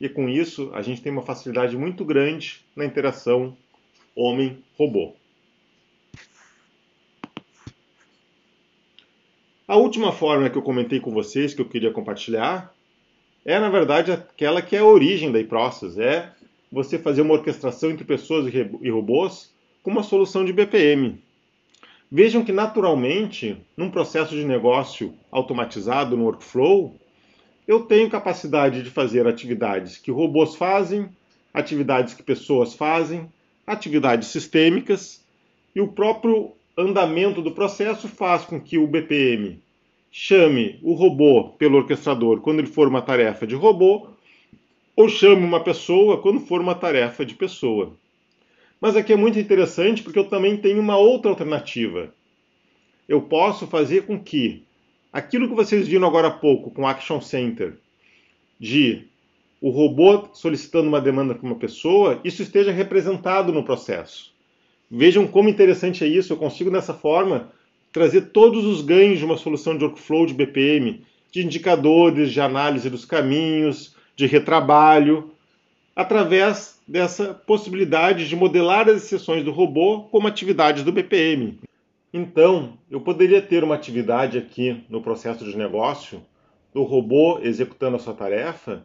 E 0.00 0.08
com 0.08 0.28
isso, 0.28 0.72
a 0.74 0.82
gente 0.82 1.00
tem 1.00 1.12
uma 1.12 1.22
facilidade 1.22 1.76
muito 1.76 2.04
grande 2.04 2.64
na 2.74 2.84
interação 2.84 3.56
homem-robô. 4.16 5.14
A 9.70 9.76
última 9.76 10.10
forma 10.10 10.50
que 10.50 10.58
eu 10.58 10.62
comentei 10.62 10.98
com 10.98 11.12
vocês, 11.12 11.54
que 11.54 11.60
eu 11.60 11.64
queria 11.64 11.92
compartilhar, 11.92 12.74
é 13.44 13.56
na 13.60 13.68
verdade 13.68 14.10
aquela 14.10 14.60
que 14.60 14.74
é 14.74 14.80
a 14.80 14.84
origem 14.84 15.30
da 15.30 15.38
iProcess, 15.38 15.96
é 15.96 16.28
você 16.72 16.98
fazer 16.98 17.22
uma 17.22 17.34
orquestração 17.34 17.88
entre 17.88 18.04
pessoas 18.04 18.52
e 18.52 18.90
robôs 18.90 19.54
com 19.80 19.92
uma 19.92 20.02
solução 20.02 20.44
de 20.44 20.52
BPM. 20.52 21.22
Vejam 22.10 22.44
que 22.44 22.50
naturalmente, 22.50 23.58
num 23.76 23.92
processo 23.92 24.34
de 24.34 24.44
negócio 24.44 25.14
automatizado 25.30 26.16
no 26.16 26.24
workflow, 26.24 26.96
eu 27.64 27.84
tenho 27.84 28.10
capacidade 28.10 28.82
de 28.82 28.90
fazer 28.90 29.24
atividades 29.28 29.98
que 29.98 30.10
robôs 30.10 30.56
fazem, 30.56 31.08
atividades 31.54 32.12
que 32.12 32.24
pessoas 32.24 32.74
fazem, 32.74 33.30
atividades 33.64 34.30
sistêmicas, 34.30 35.24
e 35.76 35.80
o 35.80 35.86
próprio 35.86 36.54
andamento 36.76 37.42
do 37.42 37.52
processo 37.52 38.08
faz 38.08 38.44
com 38.44 38.60
que 38.60 38.78
o 38.78 38.86
BPM 38.86 39.60
chame 40.10 40.78
o 40.82 40.92
robô 40.92 41.50
pelo 41.50 41.78
orquestrador 41.78 42.40
quando 42.40 42.58
ele 42.58 42.68
for 42.68 42.88
uma 42.88 43.02
tarefa 43.02 43.46
de 43.46 43.54
robô, 43.54 44.08
ou 44.96 45.08
chame 45.08 45.44
uma 45.44 45.62
pessoa 45.62 46.20
quando 46.20 46.40
for 46.40 46.60
uma 46.60 46.74
tarefa 46.74 47.24
de 47.24 47.34
pessoa. 47.34 47.96
Mas 48.80 48.96
aqui 48.96 49.12
é 49.12 49.16
muito 49.16 49.38
interessante 49.38 50.02
porque 50.02 50.18
eu 50.18 50.28
também 50.28 50.56
tenho 50.56 50.80
uma 50.80 50.96
outra 50.96 51.30
alternativa. 51.30 52.12
Eu 53.08 53.22
posso 53.22 53.66
fazer 53.66 54.06
com 54.06 54.18
que 54.18 54.64
aquilo 55.12 55.48
que 55.48 55.54
vocês 55.54 55.86
viram 55.86 56.06
agora 56.06 56.28
há 56.28 56.32
pouco 56.32 56.70
com 56.70 56.86
Action 56.86 57.20
Center, 57.20 57.78
de 58.58 59.04
o 59.60 59.70
robô 59.70 60.28
solicitando 60.32 60.88
uma 60.88 61.00
demanda 61.00 61.34
para 61.34 61.46
uma 61.46 61.56
pessoa, 61.56 62.20
isso 62.24 62.42
esteja 62.42 62.72
representado 62.72 63.52
no 63.52 63.64
processo. 63.64 64.32
Vejam 64.90 65.26
como 65.26 65.48
interessante 65.48 66.02
é 66.02 66.06
isso. 66.08 66.32
Eu 66.32 66.36
consigo, 66.36 66.70
dessa 66.70 66.92
forma, 66.92 67.52
trazer 67.92 68.32
todos 68.32 68.64
os 68.64 68.82
ganhos 68.82 69.18
de 69.18 69.24
uma 69.24 69.36
solução 69.36 69.76
de 69.76 69.84
workflow 69.84 70.26
de 70.26 70.34
BPM, 70.34 71.04
de 71.30 71.44
indicadores, 71.44 72.32
de 72.32 72.40
análise 72.40 72.90
dos 72.90 73.04
caminhos, 73.04 73.94
de 74.16 74.26
retrabalho, 74.26 75.30
através 75.94 76.80
dessa 76.86 77.32
possibilidade 77.32 78.28
de 78.28 78.34
modelar 78.34 78.88
as 78.88 79.04
exceções 79.04 79.44
do 79.44 79.52
robô 79.52 80.02
como 80.10 80.26
atividades 80.26 80.82
do 80.82 80.92
BPM. 80.92 81.58
Então, 82.12 82.72
eu 82.90 83.00
poderia 83.00 83.40
ter 83.40 83.62
uma 83.62 83.76
atividade 83.76 84.36
aqui 84.36 84.82
no 84.88 85.00
processo 85.00 85.44
de 85.44 85.56
negócio 85.56 86.20
do 86.74 86.82
robô 86.82 87.38
executando 87.40 87.96
a 87.96 88.00
sua 88.00 88.14
tarefa 88.14 88.84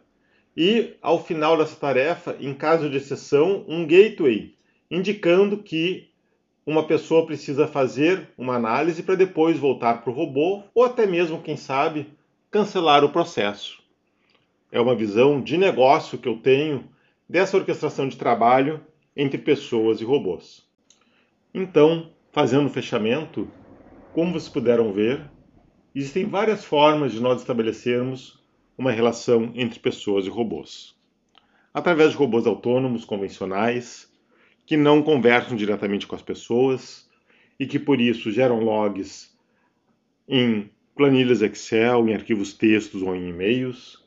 e, 0.56 0.94
ao 1.02 1.22
final 1.22 1.56
dessa 1.56 1.74
tarefa, 1.74 2.36
em 2.40 2.54
caso 2.54 2.88
de 2.88 2.96
exceção, 2.96 3.64
um 3.66 3.84
gateway 3.84 4.55
indicando 4.90 5.58
que 5.58 6.08
uma 6.66 6.86
pessoa 6.86 7.24
precisa 7.24 7.66
fazer 7.66 8.28
uma 8.36 8.56
análise 8.56 9.02
para 9.02 9.14
depois 9.14 9.58
voltar 9.58 10.02
para 10.02 10.10
o 10.10 10.14
robô 10.14 10.64
ou 10.74 10.84
até 10.84 11.06
mesmo, 11.06 11.40
quem 11.40 11.56
sabe, 11.56 12.08
cancelar 12.50 13.04
o 13.04 13.12
processo. 13.12 13.82
É 14.72 14.80
uma 14.80 14.96
visão 14.96 15.40
de 15.40 15.56
negócio 15.56 16.18
que 16.18 16.28
eu 16.28 16.38
tenho 16.38 16.84
dessa 17.28 17.56
orquestração 17.56 18.08
de 18.08 18.16
trabalho 18.16 18.80
entre 19.16 19.38
pessoas 19.38 20.00
e 20.00 20.04
robôs. 20.04 20.66
Então, 21.54 22.10
fazendo 22.32 22.66
o 22.66 22.70
fechamento, 22.70 23.48
como 24.12 24.32
vocês 24.32 24.48
puderam 24.48 24.92
ver, 24.92 25.30
existem 25.94 26.26
várias 26.26 26.64
formas 26.64 27.12
de 27.12 27.20
nós 27.20 27.40
estabelecermos 27.40 28.42
uma 28.76 28.90
relação 28.90 29.52
entre 29.54 29.78
pessoas 29.78 30.26
e 30.26 30.28
robôs. 30.28 30.94
Através 31.72 32.10
de 32.10 32.16
robôs 32.16 32.46
autônomos 32.46 33.04
convencionais, 33.04 34.05
que 34.66 34.76
não 34.76 35.00
conversam 35.00 35.56
diretamente 35.56 36.06
com 36.06 36.16
as 36.16 36.22
pessoas 36.22 37.08
e 37.58 37.66
que 37.66 37.78
por 37.78 38.00
isso 38.00 38.30
geram 38.30 38.60
logs 38.60 39.32
em 40.28 40.68
planilhas 40.94 41.40
Excel, 41.40 42.08
em 42.08 42.14
arquivos 42.14 42.52
textos 42.52 43.00
ou 43.00 43.14
em 43.14 43.28
e-mails, 43.28 44.04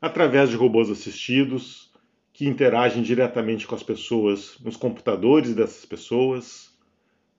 através 0.00 0.50
de 0.50 0.56
robôs 0.56 0.90
assistidos 0.90 1.90
que 2.32 2.46
interagem 2.46 3.02
diretamente 3.02 3.66
com 3.66 3.74
as 3.74 3.82
pessoas 3.82 4.58
nos 4.60 4.76
computadores 4.76 5.54
dessas 5.54 5.84
pessoas, 5.84 6.70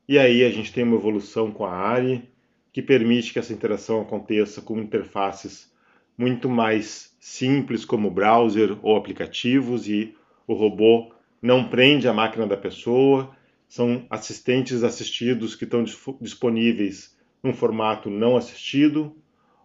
e 0.08 0.18
aí 0.18 0.44
a 0.44 0.50
gente 0.50 0.74
tem 0.74 0.84
uma 0.84 0.98
evolução 0.98 1.52
com 1.52 1.66
a 1.66 1.72
ARI, 1.72 2.28
que 2.74 2.82
permite 2.82 3.32
que 3.32 3.40
essa 3.40 3.54
interação 3.54 4.02
aconteça 4.02 4.62
com 4.62 4.80
interfaces 4.80 5.72
muito 6.18 6.50
mais 6.50 7.16
simples, 7.20 7.86
como 7.86 8.12
browser 8.12 8.78
ou 8.82 8.98
aplicativos, 8.98 9.88
e 9.88 10.14
o 10.46 10.54
robô 10.54 11.14
não 11.42 11.70
prende 11.70 12.08
a 12.08 12.14
máquina 12.14 12.46
da 12.46 12.58
pessoa, 12.58 13.36
são 13.68 14.06
assistentes 14.10 14.84
assistidos 14.84 15.56
que 15.56 15.64
estão 15.64 15.84
disponíveis 16.20 17.18
num 17.44 17.54
formato 17.54 18.10
não 18.10 18.36
assistido, 18.36 19.16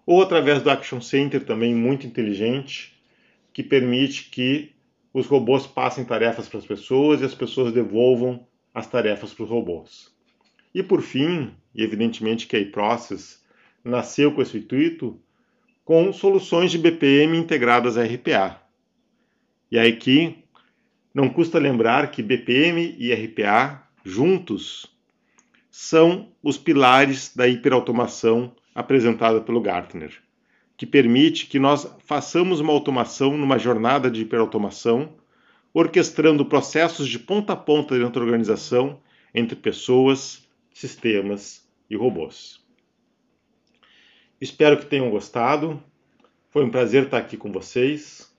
ou 0.06 0.22
através 0.22 0.62
do 0.62 0.70
Action 0.70 1.00
Center 1.00 1.44
também 1.44 1.74
muito 1.74 2.06
inteligente, 2.06 3.00
que 3.52 3.62
permite 3.62 4.30
que 4.30 4.72
os 5.12 5.26
robôs 5.26 5.66
passem 5.66 6.04
tarefas 6.04 6.48
para 6.48 6.58
as 6.58 6.66
pessoas 6.66 7.20
e 7.20 7.24
as 7.24 7.34
pessoas 7.34 7.72
devolvam 7.72 8.46
as 8.74 8.86
tarefas 8.86 9.32
para 9.32 9.44
os 9.44 9.50
robôs. 9.50 10.12
E 10.74 10.82
por 10.82 11.00
fim, 11.00 11.54
e 11.74 11.82
evidentemente 11.82 12.46
que 12.46 12.56
a 12.56 12.58
iProcess 12.58 13.38
nasceu 13.82 14.32
com 14.32 14.42
esse 14.42 14.58
intuito, 14.58 15.20
com 15.84 16.12
soluções 16.12 16.70
de 16.70 16.78
BPM 16.78 17.38
integradas 17.38 17.96
a 17.96 18.04
RPA. 18.04 18.60
E 19.70 19.78
aí 19.78 19.92
aqui 19.92 20.43
não 21.14 21.28
custa 21.28 21.60
lembrar 21.60 22.10
que 22.10 22.22
BPM 22.22 22.96
e 22.98 23.14
RPA 23.14 23.86
juntos 24.04 24.92
são 25.70 26.32
os 26.42 26.58
pilares 26.58 27.34
da 27.34 27.46
hiperautomação 27.46 28.54
apresentada 28.74 29.40
pelo 29.40 29.60
Gartner, 29.60 30.12
que 30.76 30.84
permite 30.84 31.46
que 31.46 31.60
nós 31.60 31.88
façamos 32.04 32.58
uma 32.58 32.72
automação 32.72 33.36
numa 33.36 33.58
jornada 33.58 34.10
de 34.10 34.22
hiperautomação, 34.22 35.14
orquestrando 35.72 36.44
processos 36.44 37.08
de 37.08 37.18
ponta 37.18 37.52
a 37.52 37.56
ponta 37.56 37.96
dentro 37.96 38.20
da 38.20 38.26
organização 38.26 39.00
entre 39.32 39.56
pessoas, 39.56 40.48
sistemas 40.72 41.64
e 41.88 41.96
robôs. 41.96 42.60
Espero 44.40 44.78
que 44.78 44.86
tenham 44.86 45.10
gostado. 45.10 45.82
Foi 46.50 46.64
um 46.64 46.70
prazer 46.70 47.04
estar 47.04 47.18
aqui 47.18 47.36
com 47.36 47.50
vocês. 47.50 48.32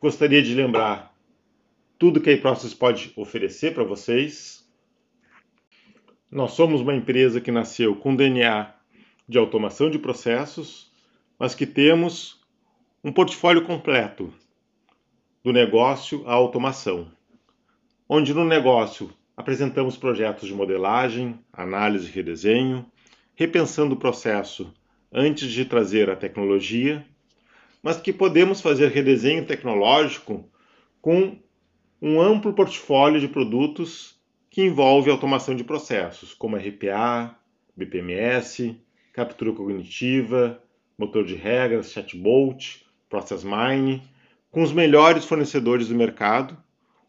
Gostaria 0.00 0.42
de 0.42 0.54
lembrar 0.54 1.15
tudo 1.98 2.20
que 2.20 2.30
a 2.30 2.32
iProcess 2.32 2.74
pode 2.74 3.12
oferecer 3.16 3.74
para 3.74 3.84
vocês. 3.84 4.64
Nós 6.30 6.52
somos 6.52 6.80
uma 6.80 6.94
empresa 6.94 7.40
que 7.40 7.50
nasceu 7.50 7.96
com 7.96 8.14
DNA 8.14 8.74
de 9.28 9.38
automação 9.38 9.90
de 9.90 9.98
processos, 9.98 10.90
mas 11.38 11.54
que 11.54 11.66
temos 11.66 12.40
um 13.02 13.12
portfólio 13.12 13.62
completo 13.62 14.32
do 15.42 15.52
negócio 15.52 16.26
à 16.26 16.32
automação, 16.32 17.10
onde 18.08 18.34
no 18.34 18.44
negócio 18.44 19.12
apresentamos 19.36 19.96
projetos 19.96 20.48
de 20.48 20.54
modelagem, 20.54 21.38
análise 21.52 22.08
e 22.08 22.12
redesenho, 22.12 22.84
repensando 23.34 23.94
o 23.94 23.98
processo 23.98 24.72
antes 25.12 25.50
de 25.50 25.64
trazer 25.64 26.10
a 26.10 26.16
tecnologia, 26.16 27.06
mas 27.82 28.00
que 28.00 28.12
podemos 28.12 28.60
fazer 28.60 28.90
redesenho 28.90 29.46
tecnológico 29.46 30.50
com 31.00 31.38
um 32.06 32.20
amplo 32.20 32.52
portfólio 32.52 33.18
de 33.18 33.26
produtos 33.26 34.14
que 34.48 34.62
envolve 34.62 35.10
automação 35.10 35.56
de 35.56 35.64
processos, 35.64 36.32
como 36.32 36.56
RPA, 36.56 37.36
BPMS, 37.76 38.80
captura 39.12 39.52
cognitiva, 39.52 40.62
motor 40.96 41.24
de 41.24 41.34
regras, 41.34 41.90
chatbot, 41.90 42.86
process 43.08 43.42
mine, 43.42 44.00
com 44.52 44.62
os 44.62 44.70
melhores 44.70 45.24
fornecedores 45.24 45.88
do 45.88 45.96
mercado, 45.96 46.56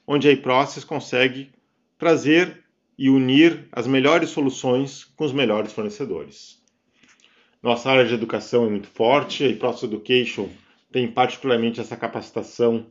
onde 0.07 0.27
a 0.27 0.31
iProcess 0.31 0.83
consegue 0.83 1.51
trazer 1.95 2.63
e 2.97 3.07
unir 3.07 3.67
as 3.71 3.85
melhores 3.85 4.31
soluções 4.31 5.03
com 5.03 5.25
os 5.25 5.31
melhores 5.31 5.71
fornecedores. 5.71 6.59
Nossa 7.61 7.91
área 7.91 8.05
de 8.05 8.15
educação 8.15 8.65
é 8.65 8.69
muito 8.69 8.87
forte, 8.87 9.45
a 9.45 9.55
Process 9.57 9.83
Education 9.83 10.49
tem 10.91 11.07
particularmente 11.07 11.79
essa 11.79 11.95
capacitação 11.95 12.87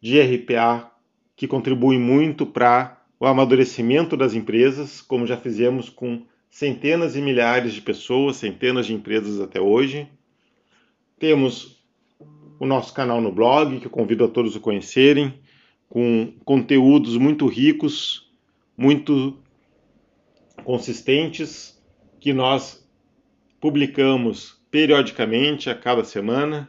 de 0.00 0.18
RPA 0.22 0.93
que 1.36 1.48
contribui 1.48 1.98
muito 1.98 2.44
para 2.46 3.00
o 3.18 3.26
amadurecimento 3.26 4.16
das 4.16 4.34
empresas, 4.34 5.00
como 5.00 5.26
já 5.26 5.36
fizemos 5.36 5.88
com 5.88 6.22
centenas 6.50 7.16
e 7.16 7.20
milhares 7.20 7.72
de 7.72 7.80
pessoas, 7.80 8.36
centenas 8.36 8.86
de 8.86 8.94
empresas 8.94 9.40
até 9.40 9.60
hoje. 9.60 10.08
Temos 11.18 11.82
o 12.58 12.66
nosso 12.66 12.92
canal 12.94 13.20
no 13.20 13.32
blog, 13.32 13.80
que 13.80 13.86
eu 13.86 13.90
convido 13.90 14.24
a 14.24 14.28
todos 14.28 14.56
a 14.56 14.60
conhecerem, 14.60 15.34
com 15.88 16.32
conteúdos 16.44 17.16
muito 17.16 17.46
ricos 17.46 18.24
muito 18.76 19.38
consistentes 20.64 21.80
que 22.20 22.32
nós 22.32 22.86
publicamos 23.60 24.60
periodicamente 24.70 25.70
a 25.70 25.74
cada 25.74 26.04
semana, 26.04 26.68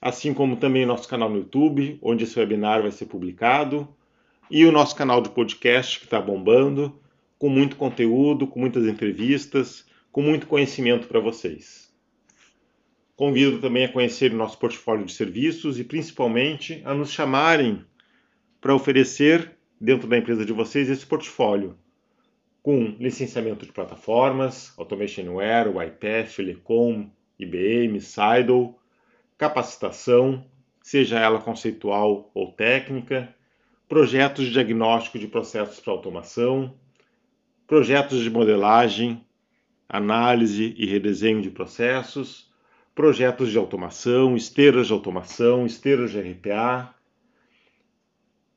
assim 0.00 0.32
como 0.32 0.56
também 0.56 0.86
nosso 0.86 1.08
canal 1.08 1.28
no 1.28 1.38
YouTube, 1.38 1.98
onde 2.02 2.24
esse 2.24 2.38
webinar 2.38 2.82
vai 2.82 2.90
ser 2.90 3.06
publicado, 3.06 3.88
e 4.50 4.64
o 4.64 4.72
nosso 4.72 4.94
canal 4.94 5.20
de 5.20 5.30
podcast 5.30 5.98
que 5.98 6.04
está 6.04 6.20
bombando, 6.20 7.00
com 7.38 7.48
muito 7.48 7.76
conteúdo, 7.76 8.46
com 8.46 8.60
muitas 8.60 8.86
entrevistas, 8.86 9.86
com 10.10 10.22
muito 10.22 10.46
conhecimento 10.46 11.08
para 11.08 11.20
vocês. 11.20 11.92
Convido 13.16 13.60
também 13.60 13.84
a 13.84 13.92
conhecer 13.92 14.32
o 14.32 14.36
nosso 14.36 14.58
portfólio 14.58 15.04
de 15.04 15.12
serviços 15.12 15.78
e 15.78 15.84
principalmente 15.84 16.82
a 16.84 16.94
nos 16.94 17.10
chamarem 17.10 17.84
para 18.60 18.74
oferecer 18.74 19.52
dentro 19.80 20.06
da 20.08 20.18
empresa 20.18 20.44
de 20.44 20.52
vocês 20.52 20.88
esse 20.88 21.04
portfólio 21.04 21.76
com 22.62 22.94
licenciamento 23.00 23.66
de 23.66 23.72
plataformas, 23.72 24.72
Automationware, 24.78 25.68
YPath, 25.68 26.36
Telecom, 26.36 27.10
IBM, 27.38 28.00
Seidel, 28.00 28.78
capacitação, 29.36 30.46
seja 30.80 31.18
ela 31.18 31.40
conceitual 31.40 32.30
ou 32.32 32.52
técnica, 32.52 33.34
projetos 33.92 34.46
de 34.46 34.52
diagnóstico 34.52 35.18
de 35.18 35.28
processos 35.28 35.78
para 35.78 35.92
automação, 35.92 36.74
projetos 37.66 38.22
de 38.22 38.30
modelagem, 38.30 39.22
análise 39.86 40.74
e 40.78 40.86
redesenho 40.86 41.42
de 41.42 41.50
processos, 41.50 42.50
projetos 42.94 43.50
de 43.50 43.58
automação, 43.58 44.34
esteiras 44.34 44.86
de 44.86 44.94
automação, 44.94 45.66
esteiras 45.66 46.10
de 46.10 46.18
RPA, 46.22 46.94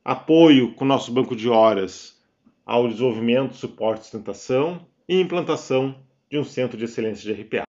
apoio 0.02 0.72
com 0.72 0.86
nosso 0.86 1.12
banco 1.12 1.36
de 1.36 1.50
horas 1.50 2.18
ao 2.64 2.88
desenvolvimento, 2.88 3.56
suporte 3.56 4.00
e 4.00 4.04
sustentação 4.04 4.86
e 5.06 5.20
implantação 5.20 6.02
de 6.30 6.38
um 6.38 6.44
centro 6.44 6.78
de 6.78 6.86
excelência 6.86 7.34
de 7.34 7.42
RPA. 7.42 7.65